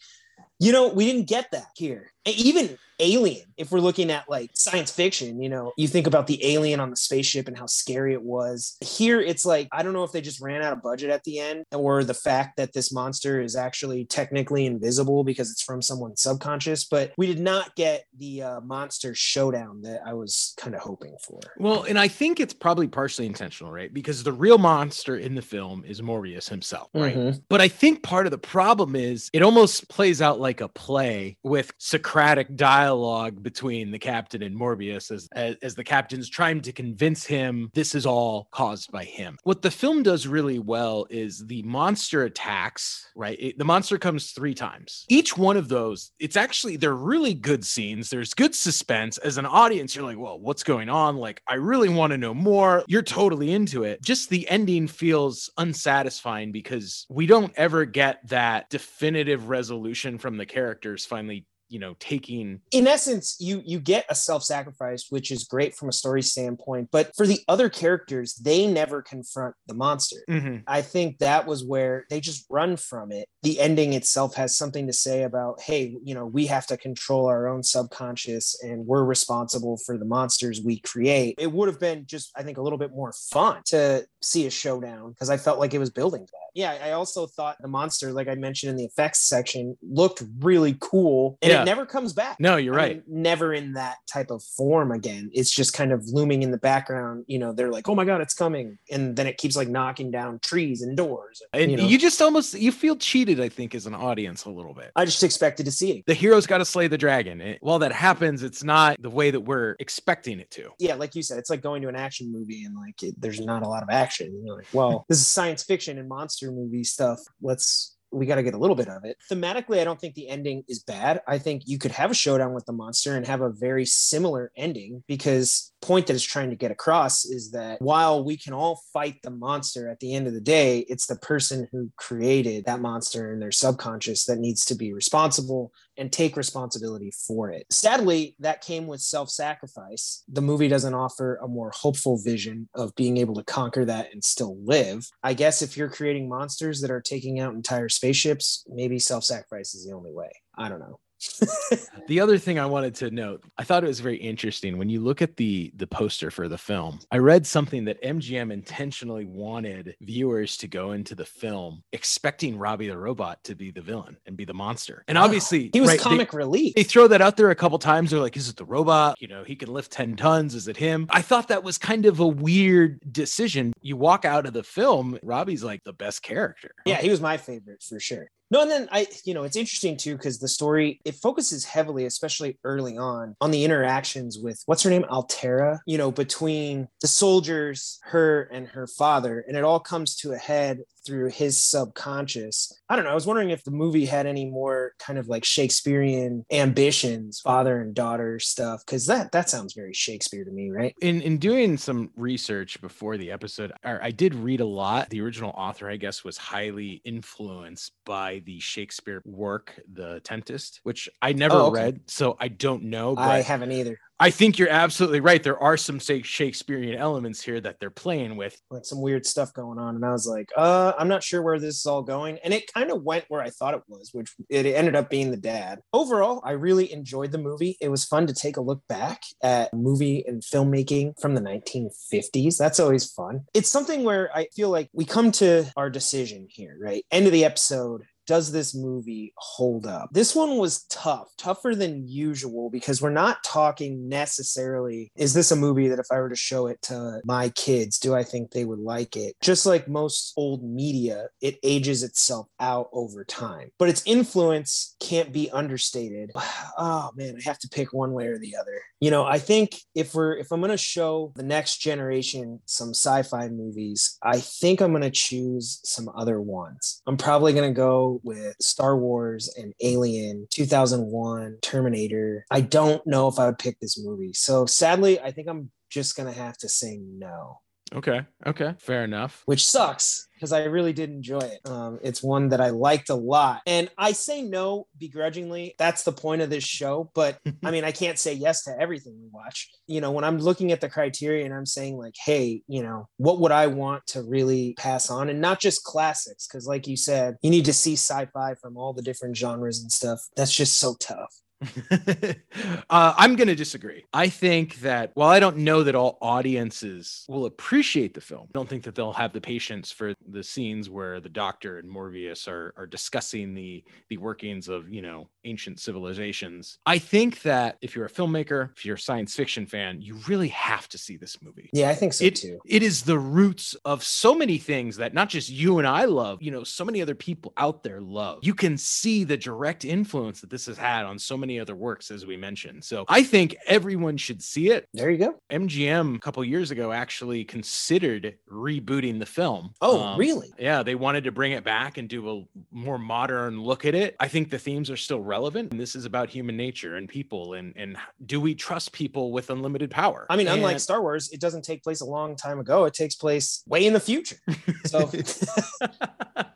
You 0.60 0.74
know, 0.74 0.90
we 0.90 1.06
didn't 1.06 1.28
get 1.28 1.52
that 1.52 1.68
here. 1.76 2.12
And 2.26 2.36
Even 2.36 2.78
Alien, 3.00 3.46
if 3.56 3.72
we're 3.72 3.80
looking 3.80 4.12
at 4.12 4.30
like 4.30 4.52
science 4.54 4.92
fiction, 4.92 5.42
you 5.42 5.48
know, 5.48 5.72
you 5.78 5.88
think 5.88 6.06
about 6.06 6.28
the 6.28 6.54
alien 6.54 6.82
on 6.82 6.90
the 6.90 6.98
spaceship 6.98 7.48
and 7.48 7.58
how 7.58 7.66
scary 7.66 8.14
it 8.14 8.22
was. 8.22 8.76
Here, 8.82 9.22
it's 9.22 9.46
like, 9.46 9.70
I 9.72 9.84
don't 9.84 9.94
know 9.94 10.04
if 10.04 10.12
they 10.12 10.20
just 10.20 10.42
ran 10.42 10.62
out 10.62 10.74
of 10.74 10.82
budget 10.82 11.10
at 11.10 11.24
the 11.24 11.40
end 11.40 11.64
or 11.74 12.04
the 12.04 12.14
fact 12.14 12.58
that 12.58 12.74
this 12.74 12.92
monster 12.92 13.42
is 13.42 13.56
actually 13.56 14.04
technically 14.04 14.66
invisible 14.66 15.24
because 15.24 15.50
it's 15.50 15.62
from 15.62 15.82
someone's 15.82 16.22
subconscious, 16.22 16.86
but 16.86 17.14
we 17.18 17.26
did 17.26 17.40
not 17.40 17.74
get 17.76 18.04
the 18.18 18.42
uh, 18.44 18.62
monster 18.62 19.16
showdown 19.16 19.82
that 19.84 20.02
I 20.06 20.14
was 20.14 20.54
kind 20.58 20.76
of 20.76 20.82
hoping 20.82 21.16
for. 21.26 21.40
Well, 21.58 21.84
and 21.84 21.98
I 21.98 22.10
think 22.10 22.42
it's 22.42 22.54
probably 22.54 22.88
partially 22.88 23.28
intentional, 23.28 23.72
right? 23.72 23.94
Because 23.94 24.24
the 24.24 24.34
real 24.34 24.58
monster 24.58 25.16
in 25.16 25.36
the 25.36 25.42
film 25.42 25.86
is 25.86 26.02
Morbius 26.02 26.50
himself, 26.50 26.90
right? 26.94 27.16
Mhm. 27.16 27.44
But 27.50 27.62
I 27.62 27.70
think 27.70 28.04
part 28.04 28.28
of 28.28 28.32
the 28.32 28.38
problem 28.38 28.98
is 28.98 29.30
it 29.32 29.42
almost 29.42 29.88
plays 29.88 30.22
out 30.22 30.42
like 30.42 30.60
a 30.60 30.68
play 30.68 31.38
with 31.44 31.72
Socratic 32.20 32.54
dialogue 32.58 33.42
between 33.42 33.92
the 33.92 33.98
captain 33.98 34.44
and 34.44 34.54
Morbius 34.54 35.10
as, 35.10 35.30
as, 35.32 35.56
as 35.62 35.76
the 35.76 35.86
captain's 35.86 36.30
trying 36.30 36.60
to 36.62 36.74
convince 36.74 37.26
him 37.26 37.70
this 37.74 37.96
is 37.96 38.06
all 38.06 38.50
caused 38.52 38.92
by 38.92 39.06
him. 39.06 39.38
What 39.44 39.62
the 39.62 39.72
film 39.72 40.04
does 40.04 40.28
really 40.28 40.60
well 40.60 41.08
is 41.10 41.46
the 41.48 41.64
monster 41.64 42.26
attacks, 42.26 43.10
right? 43.16 43.38
It- 43.40 43.58
the 43.58 43.64
monster 43.64 43.98
comes 43.98 44.32
three 44.32 44.54
times. 44.54 45.06
Each 45.08 45.38
one 45.38 45.56
of 45.56 45.70
those, 45.70 46.12
it's 46.20 46.36
actually, 46.36 46.76
they're 46.76 46.94
really 46.94 47.34
good 47.34 47.66
scenes. 47.66 48.10
There's 48.10 48.34
good 48.34 48.54
suspense. 48.54 49.18
As 49.20 49.38
an 49.38 49.46
audience, 49.46 49.96
you're 49.96 50.04
like, 50.04 50.20
well, 50.20 50.40
what's 50.40 50.64
going 50.64 50.90
on? 50.90 51.16
Like, 51.16 51.42
I 51.48 51.56
really 51.56 51.88
want 51.90 52.12
to 52.12 52.18
know 52.18 52.34
more. 52.34 52.84
You're 52.88 53.02
totally 53.02 53.54
into 53.54 53.84
it. 53.84 54.02
Just 54.04 54.30
the 54.30 54.50
ending 54.50 54.90
feels 54.90 55.50
unsatisfying 55.58 56.52
because 56.52 57.06
we 57.10 57.28
don't 57.28 57.54
ever 57.56 57.86
get 57.86 58.28
that 58.28 58.70
definitive 58.70 59.48
resolution 59.48 60.18
from 60.18 60.36
the 60.36 60.46
characters 60.46 61.06
finally 61.06 61.46
you 61.70 61.80
know 61.80 61.96
taking 62.00 62.60
in 62.72 62.88
essence 62.88 63.38
you 63.40 63.62
you 63.66 63.80
get 63.80 64.06
a 64.10 64.16
self-sacrifice 64.16 65.08
which 65.10 65.32
is 65.32 65.44
great 65.44 65.76
from 65.76 65.90
a 65.90 65.94
story 65.94 66.22
standpoint 66.22 66.90
but 66.92 67.16
for 67.16 67.26
the 67.26 67.40
other 67.48 67.70
characters 67.70 68.36
they 68.36 68.68
never 68.68 69.02
confront 69.02 69.56
the 69.68 69.74
monster 69.74 70.18
mm-hmm. 70.30 70.58
I 70.68 70.82
think 70.82 71.20
that 71.20 71.48
was 71.48 71.64
where 71.64 72.06
they 72.10 72.20
just 72.20 72.46
run 72.50 72.78
from 72.78 73.12
it. 73.12 73.28
The 73.44 73.60
ending 73.60 73.94
itself 73.94 74.36
has 74.36 74.58
something 74.58 74.88
to 74.88 74.94
say 74.94 75.24
about, 75.24 75.62
hey, 75.62 75.98
you 76.04 76.14
know, 76.14 76.26
we 76.26 76.46
have 76.48 76.68
to 76.68 76.78
control 76.78 77.28
our 77.28 77.48
own 77.48 77.64
subconscious 77.64 78.62
and 78.62 78.86
we're 78.86 79.04
responsible 79.04 79.78
for 79.78 79.98
the 79.98 80.06
monsters 80.06 80.62
we 80.64 80.80
create. 80.80 81.36
It 81.38 81.52
would 81.52 81.68
have 81.68 81.80
been 81.80 82.06
just, 82.06 82.32
I 82.36 82.44
think, 82.44 82.58
a 82.58 82.62
little 82.62 82.78
bit 82.78 82.92
more 82.92 83.14
fun 83.14 83.62
to 83.68 84.06
see 84.22 84.46
a 84.48 84.52
showdown 84.52 85.12
because 85.12 85.30
I 85.30 85.38
felt 85.38 85.60
like 85.60 85.74
it 85.74 85.80
was 85.80 85.90
building 85.90 86.22
that. 86.22 86.50
Yeah, 86.56 86.78
I 86.84 86.92
also 86.92 87.28
thought 87.28 87.58
the 87.60 87.68
monster, 87.68 88.12
like 88.12 88.28
I 88.28 88.36
mentioned 88.36 88.72
in 88.72 88.76
the 88.76 88.86
effects 88.86 89.22
section, 89.28 89.78
looked 89.82 90.24
really 90.40 90.76
cool 90.80 91.38
and 91.42 91.52
Yeah. 91.52 91.59
It 91.62 91.66
never 91.66 91.86
comes 91.86 92.14
back. 92.14 92.38
no 92.40 92.56
you're 92.58 92.74
I 92.74 92.78
right 92.78 93.08
mean, 93.08 93.22
never 93.24 93.54
in 93.54 93.74
that 93.74 93.98
type 94.12 94.32
of 94.32 94.44
form 94.44 94.92
again. 94.92 95.30
It's 95.34 95.52
just 95.52 95.74
kind 95.74 95.92
of 95.92 96.06
looming 96.08 96.44
in 96.44 96.52
the 96.52 96.58
background. 96.58 97.26
You 97.28 97.40
know, 97.40 97.54
they're 97.54 97.72
like, 97.72 97.88
"Oh 97.90 97.96
my 97.96 98.06
god, 98.06 98.22
it's 98.22 98.34
coming," 98.34 98.78
and 98.92 99.16
then 99.16 99.28
it 99.28 99.38
keeps 99.38 99.56
like 99.56 99.68
knocking 99.68 100.12
down 100.12 100.40
trees 100.40 100.82
and 100.82 100.96
doors. 100.96 101.42
and 101.54 101.72
you 101.72 101.78
you, 101.86 101.98
just 101.98 102.22
almost 102.22 102.54
you 102.54 102.72
feel 102.72 102.96
cheated 102.96 103.40
i 103.40 103.50
think 103.50 103.76
as 103.76 103.86
an 103.86 103.94
audience 103.94 104.46
a 104.46 104.50
little 104.50 104.74
bit 104.74 104.92
I 104.96 105.06
just 105.06 105.24
expected 105.24 105.66
to 105.66 105.72
see 105.72 105.92
it. 106.00 106.06
the 106.06 106.14
hero's 106.14 106.46
got 106.48 106.60
to 106.60 106.66
slay 106.66 106.88
the 106.88 106.98
dragon 106.98 107.42
and 107.42 107.58
while 107.62 107.80
that 107.80 107.92
happens 107.92 108.44
it's 108.44 108.64
not 108.64 109.02
the 109.02 109.10
way 109.10 109.32
that 109.32 109.42
we're 109.42 109.76
expecting 109.80 110.40
it 110.40 110.50
to 110.52 110.70
Yeah, 110.80 110.96
like 110.96 111.16
you 111.16 111.22
said, 111.24 111.38
it's 111.38 111.50
like 111.50 111.62
going 111.62 111.82
to 111.82 111.88
an 111.90 111.96
action 111.96 112.32
movie 112.32 112.64
and 112.64 112.76
like 112.76 113.02
it, 113.04 113.16
there's 113.20 113.40
not 113.40 113.64
a 113.64 113.68
lot 113.68 113.84
of 113.84 113.90
action. 113.90 114.42
You're 114.46 114.56
like, 114.58 114.68
well, 114.74 115.06
this 115.10 115.20
is 115.20 115.28
science 115.28 115.64
fiction 115.64 115.98
and 115.98 116.08
monster 116.08 116.52
movie 116.52 116.84
stuff. 116.84 117.20
Let's 117.42 117.96
we 118.12 118.26
got 118.26 118.36
to 118.36 118.44
get 118.44 118.54
a 118.54 118.58
little 118.58 118.76
bit 118.76 118.88
of 118.88 119.04
it. 119.04 119.18
Thematically, 119.32 119.80
I 119.80 119.84
don't 119.84 120.00
think 120.00 120.16
the 120.16 120.30
ending 120.30 120.64
is 120.68 120.84
bad. 120.84 121.22
I 121.28 121.38
think 121.38 121.64
you 121.66 121.78
could 121.78 121.92
have 121.92 122.12
a 122.12 122.16
showdown 122.16 122.54
with 122.54 122.66
the 122.66 122.74
monster 122.74 123.16
and 123.16 123.26
have 123.28 123.42
a 123.42 123.50
very 123.50 123.86
similar 123.86 124.52
ending 124.56 125.04
because 125.08 125.72
point 125.82 126.08
that 126.08 126.14
it's 126.14 126.24
trying 126.24 126.50
to 126.50 126.56
get 126.56 126.72
across 126.72 127.26
is 127.26 127.52
that 127.52 127.82
while 127.82 128.24
we 128.24 128.38
can 128.38 128.54
all 128.54 128.82
fight 128.92 129.16
the 129.24 129.30
monster 129.30 129.90
at 129.90 130.00
the 130.00 130.14
end 130.14 130.28
of 130.28 130.34
the 130.34 130.42
day, 130.42 130.80
it's 130.90 131.08
the 131.08 131.16
person 131.18 131.68
who 131.72 131.90
created 131.98 132.66
that 132.66 132.82
monster 132.82 133.32
in 133.32 133.40
their 133.40 133.52
subconscious 133.52 134.26
that 134.26 134.40
needs 134.40 134.66
to 134.66 134.76
be 134.76 134.94
responsible 134.94 135.72
and 136.00 136.12
take 136.12 136.38
responsibility 136.38 137.12
for 137.28 137.52
it. 137.52 137.66
Sadly, 137.70 138.36
that 138.40 138.62
came 138.62 138.88
with 138.88 139.02
self 139.02 139.30
sacrifice. 139.30 140.24
The 140.28 140.42
movie 140.42 140.68
doesn't 140.68 140.94
offer 140.94 141.36
a 141.44 141.48
more 141.48 141.72
hopeful 141.76 142.18
vision 142.18 142.70
of 142.74 142.96
being 142.96 143.18
able 143.18 143.36
to 143.36 143.44
conquer 143.44 143.86
that 143.86 144.12
and 144.14 144.24
still 144.24 144.58
live. 144.64 145.08
I 145.22 145.34
guess 145.34 145.62
if 145.62 145.78
you're 145.78 145.90
creating 145.90 146.30
monsters 146.30 146.82
that 146.82 146.90
are 146.90 147.02
taking 147.02 147.40
out 147.40 147.54
entire 147.54 147.90
spaceships, 147.90 148.64
maybe 148.68 148.98
self 148.98 149.24
sacrifice 149.24 149.76
is 149.76 149.86
the 149.86 149.94
only 149.94 150.12
way. 150.12 150.32
I 150.58 150.70
don't 150.70 150.80
know. 150.80 151.00
The 152.08 152.22
other 152.22 152.40
thing 152.40 152.58
I 152.58 152.66
wanted 152.66 152.96
to 152.96 153.12
note, 153.12 153.44
I 153.56 153.64
thought 153.64 153.84
it 153.84 153.88
was 153.88 154.00
very 154.00 154.16
interesting 154.18 154.80
when 154.80 154.90
you 154.90 155.00
look 155.00 155.22
at 155.22 155.38
the 155.38 155.72
the 155.76 155.86
poster 155.86 156.32
for 156.32 156.48
the 156.48 156.58
film. 156.58 157.00
I 157.12 157.18
read 157.18 157.46
something 157.46 157.86
that 157.86 158.02
MGM 158.02 158.52
intentionally 158.52 159.26
wanted 159.26 159.96
viewers 160.02 160.58
to 160.58 160.68
go 160.68 160.94
into 160.94 161.14
the 161.14 161.26
film 161.26 161.84
expecting 161.92 162.58
Robby 162.58 162.88
the 162.88 162.98
robot 162.98 163.44
to 163.44 163.54
be 163.54 163.70
the 163.70 163.82
villain 163.82 164.18
and 164.26 164.36
be 164.36 164.44
the 164.44 164.56
monster. 164.56 165.04
And 165.08 165.20
obviously, 165.20 165.70
he 165.72 165.82
was 165.82 165.90
right, 165.90 166.00
they- 166.00 166.04
comic 166.04 166.34
relief. 166.34 166.74
they 166.74 166.84
throw 166.84 167.08
that 167.08 167.22
out 167.22 167.38
there 167.38 167.52
a 167.52 167.56
couple 167.56 167.78
times. 167.78 168.10
They're 168.10 168.20
like, 168.20 168.36
is 168.36 168.50
it 168.50 168.56
the 168.58 168.66
robot? 168.66 169.22
You 169.22 169.28
know, 169.28 169.44
he 169.44 169.56
can 169.56 169.72
lift 169.72 169.92
10 169.92 170.16
tons. 170.16 170.56
Is 170.56 170.68
it 170.68 170.78
him? 170.78 171.06
I 171.12 171.22
thought 171.22 171.50
that 171.50 171.64
was 171.64 171.78
kind 171.78 172.08
of 172.08 172.20
a 172.20 172.28
weird 172.28 173.02
decision. 173.12 173.74
You 173.82 173.98
walk 173.98 174.26
out 174.26 174.48
of 174.48 174.54
the 174.54 174.64
film, 174.64 175.20
Robby's 175.22 175.64
like 175.64 175.84
the 175.84 175.94
best 175.94 176.24
character. 176.24 176.72
Yeah, 176.86 177.00
he 177.02 177.10
was 177.10 177.22
my 177.22 177.38
favorite 177.38 177.84
for 177.84 178.00
sure. 178.00 178.32
No, 178.52 178.62
and 178.62 178.72
then 178.72 178.90
I, 178.92 179.08
you 179.26 179.34
know, 179.34 179.44
it's 179.44 179.56
interesting 179.56 179.96
too 179.96 180.16
because 180.16 180.40
the 180.40 180.48
story 180.48 181.00
it 181.06 181.16
focuses 181.16 181.66
heavily, 181.66 182.06
especially 182.06 182.58
early 182.64 182.98
on, 182.98 183.36
on 183.42 183.52
the 183.52 183.64
interactions 183.64 184.40
with 184.40 184.62
what's 184.66 184.84
her 184.84 184.90
name, 184.90 185.06
Altaira. 185.10 185.80
You 185.86 185.98
know, 185.98 186.12
between 186.12 186.88
the 187.02 187.08
soldiers, 187.08 188.00
her 188.04 188.50
and 188.52 188.68
her 188.70 188.88
father, 188.88 189.46
and 189.48 189.56
it 189.56 189.64
all 189.64 189.80
comes 189.80 190.16
to 190.18 190.32
a 190.32 190.38
head 190.38 190.80
through 191.10 191.30
his 191.30 191.64
subconscious. 191.64 192.72
I 192.88 192.96
don't 192.96 193.06
know. 193.06 193.12
I 193.12 193.16
was 193.16 193.26
wondering 193.26 193.50
if 193.50 193.64
the 193.64 193.72
movie 193.72 194.06
had 194.06 194.28
any 194.28 194.46
more 194.46 194.94
kind 195.00 195.18
of 195.18 195.28
like 195.28 195.44
Shakespearean 195.44 196.46
ambitions, 196.52 197.40
father 197.40 197.82
and 197.82 197.96
daughter 197.96 198.40
stuff, 198.40 198.84
because 198.86 199.08
that 199.08 199.32
that 199.32 199.50
sounds 199.50 199.74
very 199.74 199.94
Shakespeare 199.94 200.46
to 200.46 200.52
me, 200.52 200.70
right? 200.70 200.94
In 201.02 201.22
in 201.22 201.40
doing 201.40 201.78
some 201.78 202.12
research 202.16 202.80
before 202.80 203.18
the 203.18 203.32
episode, 203.32 203.72
I 203.84 204.12
did 204.12 204.36
read 204.36 204.62
a 204.62 204.66
lot. 204.66 205.10
The 205.10 205.22
original 205.22 205.52
author, 205.58 205.90
I 205.90 205.96
guess, 205.96 206.24
was 206.24 206.38
highly 206.38 207.02
influenced 207.04 207.94
by 208.06 208.44
the 208.46 208.60
Shakespeare 208.60 209.24
work, 209.26 209.80
The 209.92 210.20
Tempest, 210.24 210.82
which 210.84 211.10
I 211.22 211.34
never 211.34 211.56
oh, 211.56 211.66
okay. 211.68 211.86
read, 211.86 212.02
so 212.06 212.38
I 212.40 212.50
don't 212.50 212.84
know. 212.84 213.16
I 213.18 213.42
haven't 213.42 213.72
either. 213.72 213.98
I 214.22 214.32
think 214.32 214.60
you're 214.60 214.70
absolutely 214.70 215.22
right. 215.22 215.42
There 215.42 215.62
are 215.62 215.78
some 215.78 215.98
Shakespearean 215.98 216.98
elements 216.98 217.42
here 217.42 217.62
that 217.62 217.80
they're 217.80 217.90
playing 217.90 218.36
with. 218.36 218.62
Like 218.70 218.84
some 218.84 219.02
weird 219.02 219.26
stuff 219.26 219.54
going 219.54 219.80
on. 219.80 219.96
And 219.96 220.06
I 220.06 220.12
was 220.12 220.28
like, 220.28 220.50
uh, 220.58 220.92
I'm 221.00 221.08
not 221.08 221.24
sure 221.24 221.42
where 221.42 221.58
this 221.58 221.78
is 221.78 221.86
all 221.86 222.02
going. 222.02 222.38
And 222.44 222.54
it 222.54 222.72
kind 222.74 222.92
of 222.92 223.04
went 223.04 223.26
where 223.30 223.42
I 223.42 223.50
thought 223.50 223.76
it 223.76 223.84
was, 223.88 224.10
which 224.12 224.34
it 224.50 224.66
ended 224.66 224.98
up 224.98 225.10
being 225.10 225.32
the 225.32 225.38
dad. 225.38 225.80
Overall, 225.94 226.42
I 226.44 226.52
really 226.52 226.92
enjoyed 226.92 227.32
the 227.32 227.38
movie. 227.38 227.78
It 227.80 227.88
was 227.88 228.04
fun 228.04 228.28
to 228.28 228.34
take 228.34 228.58
a 228.58 228.62
look 228.62 228.82
back 228.90 229.22
at 229.42 229.74
movie 229.74 230.26
and 230.28 230.42
filmmaking 230.42 231.20
from 231.22 231.36
the 231.36 231.42
1950s. 231.42 232.58
That's 232.58 232.80
always 232.82 233.10
fun. 233.10 233.46
It's 233.54 233.72
something 233.72 234.04
where 234.04 234.36
I 234.36 234.48
feel 234.54 234.70
like 234.70 234.90
we 234.92 235.06
come 235.06 235.32
to 235.34 235.66
our 235.78 235.90
decision 235.90 236.48
here, 236.50 236.78
right? 236.82 237.06
End 237.10 237.26
of 237.26 237.32
the 237.32 237.46
episode 237.46 238.04
does 238.30 238.52
this 238.52 238.76
movie 238.76 239.34
hold 239.38 239.88
up? 239.88 240.08
This 240.12 240.36
one 240.36 240.58
was 240.58 240.84
tough, 240.84 241.30
tougher 241.36 241.74
than 241.74 242.08
usual 242.08 242.70
because 242.70 243.02
we're 243.02 243.10
not 243.10 243.44
talking 243.44 244.08
necessarily, 244.08 245.12
is 245.16 245.34
this 245.34 245.50
a 245.50 245.56
movie 245.56 245.88
that 245.88 245.98
if 245.98 246.06
I 246.12 246.18
were 246.18 246.30
to 246.30 246.36
show 246.36 246.68
it 246.68 246.80
to 246.84 247.22
my 247.26 247.50
kids, 247.50 247.98
do 247.98 248.14
I 248.14 248.22
think 248.22 248.52
they 248.52 248.66
would 248.66 248.78
like 248.78 249.18
it? 249.18 249.36
Just 249.42 249.66
like 249.66 249.88
most 249.88 250.34
old 250.38 250.64
media, 250.64 251.30
it 251.42 251.58
ages 251.64 252.04
itself 252.04 252.46
out 252.60 252.90
over 252.94 253.24
time, 253.24 253.72
but 253.80 253.90
its 253.90 254.04
influence 254.06 254.96
can't 255.00 255.34
be 255.34 255.50
understated. 255.50 256.32
Oh 256.82 257.12
man, 257.16 257.36
I 257.36 257.42
have 257.50 257.60
to 257.60 257.70
pick 257.70 257.92
one 257.92 258.14
way 258.14 258.28
or 258.28 258.38
the 258.38 258.56
other. 258.56 258.82
You 259.02 259.12
know, 259.12 259.26
I 259.26 259.38
think 259.38 259.76
if 259.96 260.14
we're, 260.14 260.38
if 260.38 260.52
I'm 260.52 260.62
going 260.62 260.72
to 260.72 260.78
show 260.78 261.34
the 261.36 261.44
next 261.44 261.78
generation 261.78 262.62
some 262.66 262.90
sci 262.90 263.24
fi 263.24 263.50
movies, 263.50 264.18
I 264.24 264.40
think 264.40 264.82
I'm 264.82 264.92
going 264.92 265.02
to 265.02 265.12
choose 265.12 265.82
some 265.84 266.10
other 266.16 266.40
ones. 266.40 267.02
I'm 267.06 267.18
probably 267.18 267.54
going 267.54 267.70
to 267.70 267.76
go 267.76 268.19
with 268.24 268.56
Star 268.62 268.98
Wars 268.98 269.54
and 269.58 269.74
Alien, 269.82 270.48
2001, 270.52 271.58
Terminator. 271.62 272.46
I 272.52 272.62
don't 272.62 273.06
know 273.06 273.28
if 273.28 273.40
I 273.40 273.46
would 273.46 273.60
pick 273.60 273.80
this 273.80 274.04
movie. 274.04 274.34
So 274.34 274.66
sadly, 274.66 275.20
I 275.20 275.32
think 275.32 275.48
I'm 275.48 275.72
just 275.90 276.16
going 276.16 276.32
to 276.32 276.40
have 276.40 276.58
to 276.60 276.70
say 276.70 277.00
no. 277.02 277.60
Okay. 277.94 278.22
Okay. 278.46 278.76
Fair 278.80 279.04
enough. 279.04 279.42
Which 279.46 279.66
sucks 279.66 280.28
because 280.36 280.54
I 280.54 280.64
really 280.66 280.94
did 280.94 281.10
enjoy 281.10 281.40
it. 281.40 281.60
Um, 281.66 282.00
it's 282.02 282.24
one 282.24 282.50
that 282.50 282.62
I 282.62 282.70
liked 282.70 283.10
a 283.10 283.16
lot. 283.16 283.62
And 283.68 283.90
I 283.98 284.14
say 284.14 284.42
no 284.42 284.88
begrudgingly. 284.98 285.76
That's 285.78 286.04
the 286.04 286.14
point 286.14 286.42
of 286.42 286.50
this 286.50 286.64
show. 286.64 287.12
But 287.14 287.40
I 287.64 287.72
mean, 287.72 287.84
I 287.84 287.92
can't 287.92 288.18
say 288.18 288.34
yes 288.34 288.64
to 288.64 288.76
everything 288.80 289.20
we 289.20 289.28
watch. 289.32 289.70
You 289.88 290.02
know, 290.02 290.12
when 290.12 290.24
I'm 290.24 290.38
looking 290.38 290.72
at 290.72 290.82
the 290.82 290.90
criteria 290.90 291.46
and 291.46 291.54
I'm 291.54 291.66
saying, 291.66 291.98
like, 291.98 292.16
hey, 292.24 292.62
you 292.68 292.84
know, 292.84 293.08
what 293.18 293.42
would 293.42 293.52
I 293.52 293.68
want 293.68 294.06
to 294.08 294.24
really 294.24 294.76
pass 294.78 295.10
on? 295.10 295.30
And 295.30 295.42
not 295.42 295.60
just 295.60 295.84
classics, 295.84 296.48
because 296.48 296.68
like 296.68 296.88
you 296.88 296.96
said, 296.96 297.36
you 297.42 297.50
need 297.50 297.66
to 297.66 297.74
see 297.74 297.94
sci 297.94 298.26
fi 298.34 298.56
from 298.62 298.78
all 298.78 298.94
the 298.94 299.02
different 299.02 299.36
genres 299.36 299.82
and 299.82 299.92
stuff. 299.92 300.20
That's 300.36 300.54
just 300.54 300.80
so 300.80 300.96
tough. 301.00 301.34
uh, 301.92 303.14
I'm 303.18 303.36
going 303.36 303.48
to 303.48 303.56
disagree. 303.56 304.06
I 304.14 304.30
think 304.30 304.76
that 304.78 305.12
while 305.14 305.30
I 305.30 305.40
don't 305.40 305.58
know 305.58 305.84
that 305.84 305.96
all 305.96 306.18
audiences 306.22 307.26
will 307.28 307.46
appreciate 307.46 308.14
the 308.14 308.22
film, 308.22 308.48
I 308.50 308.52
don't 308.54 308.70
think 308.70 308.84
that 308.84 308.96
they'll 308.96 309.14
have 309.14 309.34
the 309.34 309.42
patience 309.42 309.92
for 309.92 310.14
the 310.28 310.44
scenes 310.44 310.90
where 310.90 311.20
the 311.20 311.30
Doctor 311.30 311.78
and 311.78 311.90
Morbius 311.90 312.48
are 312.48 312.74
are 312.78 312.88
discussing 312.88 313.54
the 313.54 313.84
the 314.10 314.18
workings 314.18 314.70
of 314.70 314.90
you 314.90 315.02
know 315.02 315.30
ancient 315.44 315.80
civilizations. 315.80 316.80
I 316.86 316.98
think 316.98 317.42
that 317.42 317.78
if 317.82 317.96
you're 317.96 318.06
a 318.06 318.10
filmmaker, 318.10 318.70
if 318.78 318.86
you're 318.86 318.96
a 318.96 319.00
science 319.00 319.36
fiction 319.36 319.66
fan, 319.66 320.02
you 320.02 320.16
really 320.28 320.50
have 320.50 320.88
to 320.90 320.98
see 320.98 321.18
this 321.18 321.42
movie. 321.42 321.70
Yeah, 321.74 321.90
I 321.90 321.96
think 321.96 322.14
so 322.14 322.26
it, 322.26 322.36
too. 322.36 322.60
It 322.66 322.84
is 322.84 323.04
the 323.04 323.20
roots 323.20 323.76
of 323.86 324.04
so 324.04 324.36
many 324.36 324.58
things 324.58 324.98
that 324.98 325.14
not 325.14 325.30
just 325.30 325.50
you 325.50 325.80
and 325.80 325.88
I 325.88 326.06
love, 326.06 326.42
you 326.42 326.52
know, 326.52 326.64
so 326.64 326.86
many 326.86 327.02
other 327.02 327.16
people 327.16 327.54
out 327.58 327.84
there 327.84 328.02
love. 328.02 328.40
You 328.44 328.54
can 328.54 328.78
see 328.78 329.24
the 329.24 329.38
direct 329.38 329.86
influence 329.86 330.42
that 330.42 330.50
this 330.50 330.66
has 330.68 330.78
had 330.78 331.06
on 331.06 331.20
so 331.20 331.38
many 331.38 331.49
many 331.50 331.60
other 331.60 331.76
works, 331.76 332.12
as 332.12 332.28
we 332.28 332.38
mentioned. 332.38 332.84
So 332.84 333.06
I 333.08 333.24
think 333.24 333.56
everyone 333.66 334.18
should 334.18 334.44
see 334.44 334.70
it. 334.70 334.88
There 334.94 335.10
you 335.10 335.18
go. 335.18 335.42
MGM 335.50 336.16
a 336.16 336.20
couple 336.20 336.46
years 336.46 336.70
ago 336.70 336.92
actually 336.92 337.44
considered 337.44 338.36
rebooting 338.48 339.18
the 339.18 339.26
film. 339.26 339.74
Oh, 339.82 340.00
um, 340.00 340.20
really? 340.20 340.54
Yeah, 340.60 340.84
they 340.84 340.94
wanted 340.94 341.24
to 341.24 341.32
bring 341.32 341.54
it 341.54 341.64
back 341.64 341.98
and 341.98 342.08
do 342.08 342.30
a 342.30 342.44
more 342.72 343.00
modern 343.00 343.60
look 343.60 343.84
at 343.84 343.96
it. 343.96 344.16
I 344.20 344.28
think 344.28 344.52
the 344.52 344.60
themes 344.60 344.92
are 344.92 344.98
still 344.98 345.22
relevant. 345.22 345.72
And 345.72 345.80
this 345.80 345.96
is 345.96 346.06
about 346.06 346.30
human 346.30 346.56
nature 346.56 346.98
and 346.98 347.10
people 347.10 347.56
and 347.56 347.74
and 347.76 347.98
do 348.28 348.40
we 348.40 348.54
trust 348.54 348.92
people 348.92 349.32
with 349.32 349.50
unlimited 349.50 349.90
power? 349.90 350.28
I 350.30 350.36
mean, 350.36 350.48
and, 350.48 350.58
unlike 350.58 350.80
Star 350.80 351.02
Wars, 351.02 351.32
it 351.32 351.42
doesn't 351.42 351.64
take 351.64 351.82
place 351.84 352.02
a 352.02 352.06
long 352.06 352.36
time 352.36 352.60
ago. 352.60 352.86
It 352.86 352.94
takes 352.94 353.16
place 353.16 353.64
way 353.66 353.88
in 353.88 353.94
the 353.94 354.00
future. 354.00 354.38
So 354.86 355.08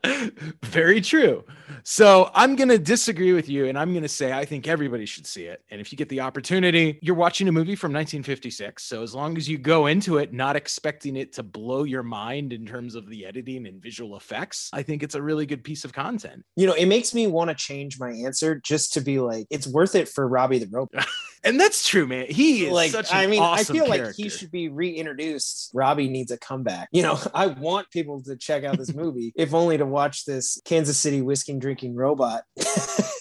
very 0.62 1.00
true. 1.00 1.44
So 1.86 2.30
I'm 2.34 2.56
gonna 2.56 2.78
disagree 2.78 3.34
with 3.34 3.46
you, 3.46 3.66
and 3.66 3.78
I'm 3.78 3.92
gonna 3.92 4.08
say 4.08 4.32
I 4.32 4.46
think 4.46 4.66
everybody 4.66 5.04
should 5.04 5.26
see 5.26 5.44
it. 5.44 5.62
And 5.70 5.82
if 5.82 5.92
you 5.92 5.98
get 5.98 6.08
the 6.08 6.22
opportunity, 6.22 6.98
you're 7.02 7.14
watching 7.14 7.46
a 7.46 7.52
movie 7.52 7.76
from 7.76 7.92
1956. 7.92 8.82
So 8.82 9.02
as 9.02 9.14
long 9.14 9.36
as 9.36 9.46
you 9.46 9.58
go 9.58 9.86
into 9.86 10.16
it 10.16 10.32
not 10.32 10.56
expecting 10.56 11.14
it 11.14 11.34
to 11.34 11.42
blow 11.42 11.84
your 11.84 12.02
mind 12.02 12.54
in 12.54 12.64
terms 12.64 12.94
of 12.94 13.06
the 13.10 13.26
editing 13.26 13.66
and 13.66 13.82
visual 13.82 14.16
effects, 14.16 14.70
I 14.72 14.82
think 14.82 15.02
it's 15.02 15.14
a 15.14 15.20
really 15.20 15.44
good 15.44 15.62
piece 15.62 15.84
of 15.84 15.92
content. 15.92 16.42
You 16.56 16.66
know, 16.66 16.72
it 16.72 16.86
makes 16.86 17.12
me 17.12 17.26
want 17.26 17.50
to 17.50 17.54
change 17.54 18.00
my 18.00 18.12
answer 18.12 18.54
just 18.64 18.94
to 18.94 19.02
be 19.02 19.18
like, 19.18 19.46
it's 19.50 19.66
worth 19.66 19.94
it 19.94 20.08
for 20.08 20.26
Robby 20.26 20.58
the 20.58 20.68
Robot. 20.70 21.06
and 21.44 21.60
that's 21.60 21.86
true, 21.86 22.06
man. 22.06 22.26
He 22.28 22.66
is 22.66 22.72
like, 22.72 22.94
I 23.12 23.26
mean, 23.26 23.42
awesome 23.42 23.76
I 23.76 23.78
feel 23.78 23.86
character. 23.86 24.06
like 24.06 24.16
he 24.16 24.28
should 24.28 24.50
be 24.50 24.68
reintroduced. 24.68 25.70
Robby 25.74 26.08
needs 26.08 26.30
a 26.30 26.38
comeback. 26.38 26.88
You 26.92 27.02
know, 27.02 27.18
I 27.34 27.48
want 27.48 27.90
people 27.90 28.22
to 28.22 28.36
check 28.36 28.64
out 28.64 28.78
this 28.78 28.94
movie, 28.94 29.32
if 29.36 29.54
only 29.54 29.78
to 29.78 29.86
watch 29.86 30.24
this 30.24 30.60
Kansas 30.64 30.98
City 30.98 31.22
whiskey 31.22 31.54
drinking 31.54 31.94
robot. 31.94 32.42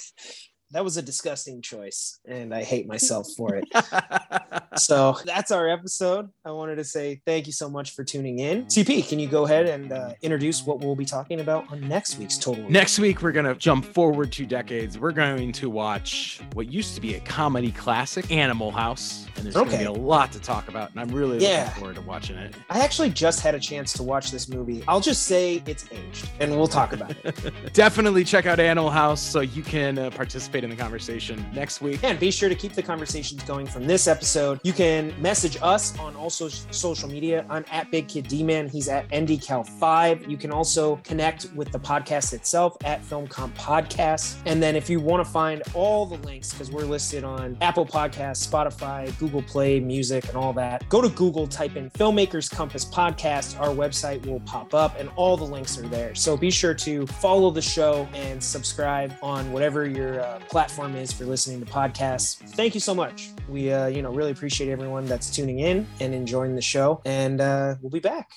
that 0.73 0.83
was 0.83 0.97
a 0.97 1.01
disgusting 1.01 1.61
choice 1.61 2.19
and 2.25 2.53
i 2.53 2.63
hate 2.63 2.87
myself 2.87 3.27
for 3.37 3.55
it. 3.55 3.65
So 4.77 5.17
that's 5.25 5.51
our 5.51 5.69
episode. 5.69 6.29
I 6.45 6.51
wanted 6.51 6.75
to 6.75 6.83
say 6.83 7.21
thank 7.25 7.47
you 7.47 7.53
so 7.53 7.69
much 7.69 7.95
for 7.95 8.03
tuning 8.03 8.39
in. 8.39 8.65
Cp 8.65 9.07
can 9.07 9.19
you 9.19 9.27
go 9.27 9.45
ahead 9.45 9.67
and 9.67 9.91
uh, 9.91 10.13
introduce 10.21 10.65
what 10.65 10.79
we'll 10.79 10.95
be 10.95 11.05
talking 11.05 11.41
about 11.41 11.71
on 11.71 11.87
next 11.87 12.17
week's 12.17 12.37
total 12.37 12.69
next 12.69 12.99
week 12.99 13.21
we're 13.21 13.31
going 13.31 13.45
to 13.45 13.55
jump 13.55 13.85
forward 13.85 14.31
two 14.31 14.45
decades. 14.45 14.97
We're 14.97 15.11
going 15.11 15.51
to 15.53 15.69
watch 15.69 16.41
what 16.53 16.71
used 16.71 16.95
to 16.95 17.01
be 17.01 17.15
a 17.15 17.19
comedy 17.21 17.71
classic 17.71 18.31
animal 18.31 18.71
house 18.71 19.27
and 19.35 19.45
there's 19.45 19.55
okay. 19.55 19.83
going 19.83 19.85
to 19.85 19.93
be 19.93 19.99
a 19.99 20.03
lot 20.03 20.31
to 20.31 20.39
talk 20.39 20.67
about 20.67 20.91
and 20.91 20.99
i'm 20.99 21.09
really 21.09 21.37
yeah. 21.39 21.65
looking 21.65 21.79
forward 21.79 21.95
to 21.95 22.01
watching 22.01 22.37
it. 22.37 22.55
I 22.69 22.79
actually 22.79 23.09
just 23.09 23.41
had 23.41 23.55
a 23.55 23.59
chance 23.59 23.93
to 23.93 24.03
watch 24.03 24.31
this 24.31 24.49
movie. 24.49 24.83
I'll 24.87 25.01
just 25.01 25.23
say 25.23 25.61
it's 25.65 25.85
aged 25.91 26.29
and 26.39 26.51
we'll 26.57 26.67
talk 26.67 26.93
about 26.93 27.11
it. 27.23 27.53
Definitely 27.73 28.23
check 28.23 28.45
out 28.45 28.59
animal 28.59 28.89
house 28.89 29.21
so 29.21 29.41
you 29.41 29.61
can 29.61 29.97
uh, 29.97 30.09
participate 30.11 30.62
participate 30.63 30.69
in 30.69 30.69
the 30.69 30.75
conversation 30.75 31.45
next 31.53 31.81
week. 31.81 32.03
And 32.03 32.19
be 32.19 32.31
sure 32.31 32.49
to 32.49 32.55
keep 32.55 32.73
the 32.73 32.83
conversations 32.83 33.43
going 33.43 33.65
from 33.65 33.85
this 33.85 34.07
episode. 34.07 34.59
You 34.63 34.73
can 34.73 35.13
message 35.21 35.57
us 35.61 35.97
on 35.99 36.15
also 36.15 36.49
social 36.49 37.09
media. 37.09 37.45
I'm 37.49 37.65
at 37.71 37.91
Big 37.91 38.07
Kid 38.07 38.27
D 38.27 38.43
Man. 38.43 38.67
He's 38.67 38.87
at 38.87 39.07
NDCal5. 39.09 40.29
You 40.29 40.37
can 40.37 40.51
also 40.51 40.97
connect 41.03 41.51
with 41.55 41.71
the 41.71 41.79
podcast 41.79 42.33
itself 42.33 42.77
at 42.83 43.03
Film 43.03 43.27
Comp 43.27 43.55
Podcast. 43.57 44.37
And 44.45 44.61
then 44.61 44.75
if 44.75 44.89
you 44.89 44.99
want 44.99 45.25
to 45.25 45.31
find 45.31 45.61
all 45.73 46.05
the 46.05 46.17
links, 46.25 46.51
because 46.51 46.71
we're 46.71 46.85
listed 46.85 47.23
on 47.23 47.57
Apple 47.61 47.85
Podcasts, 47.85 48.47
Spotify, 48.47 49.17
Google 49.19 49.43
Play, 49.43 49.79
Music, 49.79 50.27
and 50.27 50.37
all 50.37 50.53
that, 50.53 50.87
go 50.89 51.01
to 51.01 51.09
Google, 51.09 51.47
type 51.47 51.75
in 51.75 51.89
Filmmakers 51.91 52.49
Compass 52.49 52.85
Podcast. 52.85 53.59
Our 53.59 53.69
website 53.69 54.25
will 54.25 54.39
pop 54.41 54.73
up 54.73 54.99
and 54.99 55.09
all 55.15 55.37
the 55.37 55.43
links 55.43 55.77
are 55.77 55.87
there. 55.87 56.15
So 56.15 56.37
be 56.37 56.51
sure 56.51 56.73
to 56.73 57.05
follow 57.07 57.51
the 57.51 57.61
show 57.61 58.07
and 58.13 58.41
subscribe 58.43 59.13
on 59.21 59.51
whatever 59.51 59.85
your 59.87 60.21
uh, 60.21 60.39
platform 60.53 60.95
is 60.95 61.11
for 61.11 61.25
listening 61.25 61.65
to 61.65 61.65
podcasts. 61.65 62.37
Thank 62.51 62.75
you 62.75 62.79
so 62.79 62.93
much. 62.93 63.31
We, 63.49 63.73
uh, 63.73 63.87
you 63.87 64.03
know, 64.03 64.11
really 64.11 64.29
appreciate 64.29 64.69
everyone 64.69 65.07
that's 65.07 65.31
tuning 65.35 65.61
in 65.61 65.87
and 65.99 66.13
enjoying 66.13 66.53
the 66.53 66.61
show. 66.61 67.01
And 67.05 67.41
uh, 67.41 67.77
we'll 67.81 67.89
be 67.89 67.99
back. 67.99 68.33